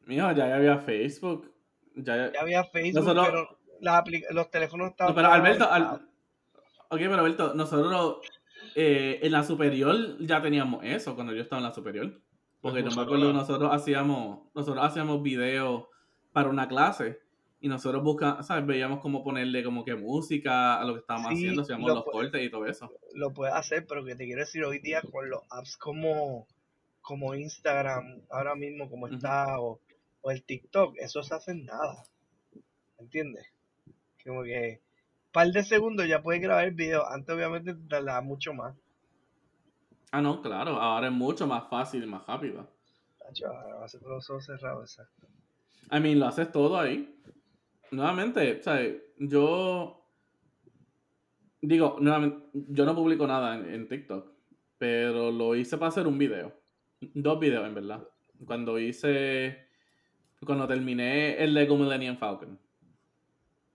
Mijo, 0.06 0.32
ya 0.32 0.54
había 0.56 0.78
Facebook. 0.78 1.52
Ya, 1.96 2.32
Ya 2.32 2.40
había 2.40 2.64
Facebook, 2.64 3.04
Nosotros- 3.04 3.26
pero 3.26 3.58
las 3.80 4.04
los 4.30 4.50
teléfonos 4.50 4.90
estaban... 4.90 5.12
No, 5.12 5.16
pero 5.16 5.32
Alberto, 5.32 5.70
al- 5.70 5.94
ok, 6.88 6.98
pero 6.98 7.14
Alberto, 7.18 7.54
nosotros 7.54 8.18
eh, 8.76 9.18
en 9.22 9.32
la 9.32 9.42
superior 9.42 9.96
ya 10.20 10.40
teníamos 10.40 10.84
eso 10.84 11.14
cuando 11.14 11.32
yo 11.34 11.42
estaba 11.42 11.60
en 11.60 11.68
la 11.68 11.74
superior. 11.74 12.20
Porque 12.60 12.82
no 12.82 12.90
me 12.94 13.02
acuerdo, 13.02 13.32
nosotros 13.32 13.70
hacíamos, 13.72 14.40
nosotros 14.54 14.84
hacíamos 14.84 15.22
videos 15.22 15.84
para 16.32 16.50
una 16.50 16.68
clase 16.68 17.18
y 17.60 17.68
nosotros 17.68 18.02
buscamos, 18.02 18.46
¿sabes? 18.46 18.66
Veíamos 18.66 19.00
cómo 19.00 19.22
ponerle 19.22 19.62
como 19.62 19.84
que 19.84 19.94
música 19.94 20.80
a 20.80 20.84
lo 20.84 20.94
que 20.94 21.00
estábamos 21.00 21.28
Sí, 21.30 21.34
haciendo, 21.36 21.62
hacíamos 21.62 21.88
lo 21.88 21.94
los 21.96 22.04
cortes 22.04 22.42
y 22.42 22.50
todo 22.50 22.66
eso. 22.66 22.90
Lo 23.14 23.32
puedes 23.32 23.54
hacer, 23.54 23.86
pero 23.86 24.04
que 24.04 24.16
te 24.16 24.24
quiero 24.24 24.40
decir 24.40 24.64
hoy 24.64 24.78
día 24.78 25.02
con 25.02 25.28
los 25.28 25.42
apps 25.50 25.76
como, 25.76 26.46
como 27.02 27.34
Instagram, 27.34 28.22
ahora 28.30 28.54
mismo 28.54 28.88
como 28.88 29.08
está, 29.08 29.60
o, 29.60 29.78
o 30.22 30.30
el 30.30 30.42
TikTok, 30.42 30.96
eso 30.98 31.22
se 31.22 31.34
hace 31.34 31.52
en 31.52 31.66
nada. 31.66 32.02
¿Entiendes? 32.98 33.46
Como 34.24 34.42
que 34.42 34.80
par 35.32 35.48
de 35.48 35.62
segundos 35.62 36.08
ya 36.08 36.22
puedes 36.22 36.42
grabar 36.42 36.64
el 36.64 36.74
video. 36.74 37.06
Antes 37.06 37.34
obviamente 37.34 37.74
tardaba 37.88 38.22
mucho 38.22 38.54
más. 38.54 38.74
Ah, 40.12 40.22
no, 40.22 40.42
claro, 40.42 40.72
ahora 40.80 41.08
es 41.08 41.12
mucho 41.12 41.46
más 41.46 41.68
fácil 41.68 42.02
y 42.02 42.06
más 42.06 42.26
rápido. 42.26 42.66
Tacho, 43.18 43.46
ahora 43.46 43.76
va 43.76 43.84
a 43.84 43.88
ser 43.88 44.00
exacto. 44.82 45.26
I 45.92 46.00
mean, 46.00 46.18
lo 46.18 46.26
haces 46.26 46.50
todo 46.50 46.78
ahí. 46.78 47.19
Nuevamente, 47.90 48.62
¿sabes? 48.62 49.02
Yo. 49.18 49.96
Digo, 51.62 51.96
nuevamente, 52.00 52.46
yo 52.52 52.84
no 52.86 52.94
publico 52.94 53.26
nada 53.26 53.56
en, 53.56 53.86
TikTok, 53.86 54.32
pero 54.78 55.30
lo 55.30 55.54
hice 55.54 55.76
para 55.76 55.88
hacer 55.88 56.06
un 56.06 56.16
video. 56.16 56.54
Dos 57.00 57.38
videos, 57.38 57.66
en 57.66 57.74
verdad. 57.74 58.08
Cuando 58.46 58.78
hice. 58.78 59.66
Cuando 60.44 60.66
terminé 60.66 61.42
el 61.42 61.52
Lego 61.52 61.76
Millennium 61.76 62.16
Falcon. 62.16 62.58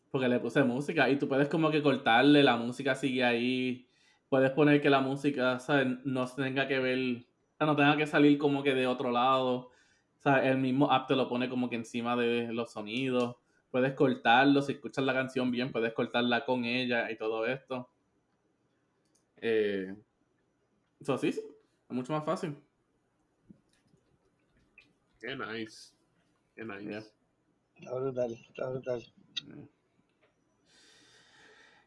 Porque 0.09 0.30
le 0.30 0.39
puse 0.39 0.63
música 0.63 1.09
y 1.09 1.20
tú 1.20 1.28
puedes 1.28 1.49
como 1.49 1.70
que 1.70 1.84
cortarle, 1.84 2.41
la 2.41 2.55
música 2.55 2.95
sigue 2.95 3.24
ahí. 3.24 3.88
Puedes 4.30 4.49
poner 4.51 4.82
que 4.82 4.89
la 4.89 5.01
música, 5.01 5.59
¿sabes? 5.59 5.88
No 6.05 6.26
tenga 6.28 6.68
que 6.68 6.80
ver. 6.80 7.26
No 7.59 7.76
tenga 7.76 7.97
que 7.97 8.07
salir 8.07 8.38
como 8.38 8.63
que 8.63 8.74
de 8.74 8.88
otro 8.88 9.11
lado. 9.11 9.72
O 10.26 10.30
el 10.30 10.57
mismo 10.57 10.91
app 10.91 11.07
te 11.07 11.16
lo 11.16 11.28
pone 11.28 11.49
como 11.49 11.70
que 11.70 11.76
encima 11.76 12.16
de 12.16 12.51
los 12.51 12.72
sonidos. 12.72 13.36
Puedes 13.76 13.91
cortarlo, 13.91 14.61
si 14.61 14.71
escuchas 14.71 15.03
la 15.03 15.13
canción 15.13 15.51
bien, 15.51 15.69
puedes 15.69 15.91
cortarla 15.91 16.45
con 16.45 16.63
ella 16.63 17.11
y 17.11 17.17
todo 17.17 17.45
esto. 17.45 17.89
Eh, 19.36 19.93
eso 20.97 21.17
sí, 21.17 21.34
sí, 21.34 21.41
es 21.41 21.93
mucho 21.93 22.13
más 22.13 22.23
fácil. 22.23 22.55
Qué 25.19 25.36
nice. 25.36 25.91
Qué 26.55 26.63
nice. 26.63 26.86
Yeah. 26.86 27.03
Está 27.76 27.95
brutal, 27.95 28.32
está 28.32 28.69
brutal. 28.69 29.03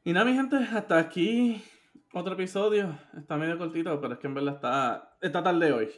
Y 0.05 0.13
nada, 0.13 0.27
mi 0.27 0.35
gente, 0.35 0.57
hasta 0.57 0.99
aquí 0.99 1.65
otro 2.13 2.35
episodio. 2.35 2.99
Está 3.17 3.39
medio 3.39 3.57
cortito, 3.57 3.99
pero 3.99 4.13
es 4.13 4.21
que 4.21 4.27
en 4.27 4.35
verdad 4.35 4.57
está, 4.57 5.17
está 5.23 5.43
tarde 5.43 5.73
hoy. 5.73 5.89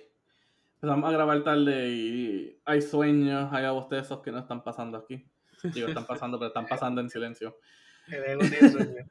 Empezamos 0.76 1.08
a 1.08 1.12
grabar 1.12 1.42
tarde 1.42 1.88
y 1.90 2.60
hay 2.64 2.80
sueños, 2.80 3.52
hay 3.52 3.68
bostezos 3.72 4.20
que 4.20 4.30
no 4.30 4.38
están 4.38 4.62
pasando 4.62 4.96
aquí. 4.96 5.28
Digo, 5.62 5.88
están 5.88 6.06
pasando, 6.06 6.38
pero 6.38 6.48
están 6.48 6.66
pasando 6.66 7.00
en 7.00 7.10
silencio. 7.10 7.58
El 8.08 8.24
ego 8.24 8.40
tiene 8.40 8.70
sueño. 8.70 9.06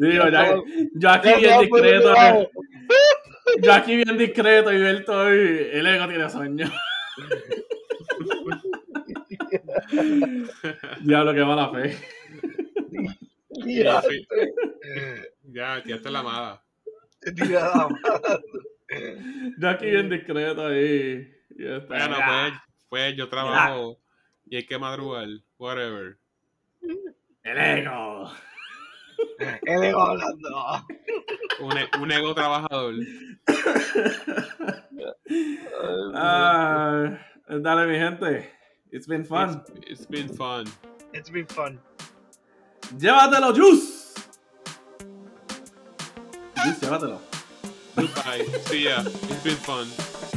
Digo, 0.00 0.28
ya, 0.28 0.56
yo 0.94 1.10
aquí 1.10 1.28
Ya 1.28 1.38
bien 1.38 1.60
discreto. 1.60 2.14
Yo 3.62 3.72
aquí 3.72 3.96
bien 3.96 4.18
discreto 4.18 4.72
y 4.72 4.78
Berto 4.78 5.34
y 5.34 5.68
el 5.72 5.86
ego 5.86 6.08
tiene 6.08 6.30
sueño. 6.30 6.70
Diablo, 11.02 11.34
qué 11.34 11.44
mala 11.44 11.70
fe. 11.70 11.96
Sí. 13.64 13.82
Ya, 15.44 15.82
tiraste 15.82 16.10
la 16.10 16.22
mala. 16.22 16.62
tira 17.20 17.68
la 17.68 17.88
mano. 17.88 17.98
Yo 19.58 19.68
aquí 19.68 19.86
bien 19.86 20.08
discreto 20.08 20.66
ahí. 20.66 21.28
este, 21.50 21.86
Bueno, 21.88 22.16
pues, 22.26 22.52
pues 22.88 23.16
yo 23.16 23.28
trabajo 23.28 23.98
y 24.46 24.56
hay 24.56 24.66
que 24.66 24.78
madrugar. 24.78 25.28
Whatever. 25.58 26.18
El 27.42 27.58
ego. 27.58 28.30
El 29.62 29.84
ego 29.84 30.00
hablando. 30.02 30.84
Un, 31.60 31.78
e- 31.78 31.88
un 32.00 32.12
ego 32.12 32.34
trabajador. 32.34 32.94
Dale, 37.48 37.86
mi 37.86 37.98
gente. 37.98 38.50
It's 38.92 39.06
been 39.06 39.24
fun. 39.24 39.62
It's, 39.76 39.90
it's 39.90 40.06
been 40.06 40.28
fun. 40.28 40.66
It's 41.12 41.30
been 41.30 41.46
fun. 41.46 41.80
Llévatelo, 42.98 43.52
Juice. 43.54 44.14
Juice, 46.64 46.80
llévatelo. 46.80 47.20
Goodbye. 47.96 48.44
See 48.66 48.84
ya. 48.84 49.00
It's 49.06 49.42
been 49.42 49.56
fun. 49.56 50.35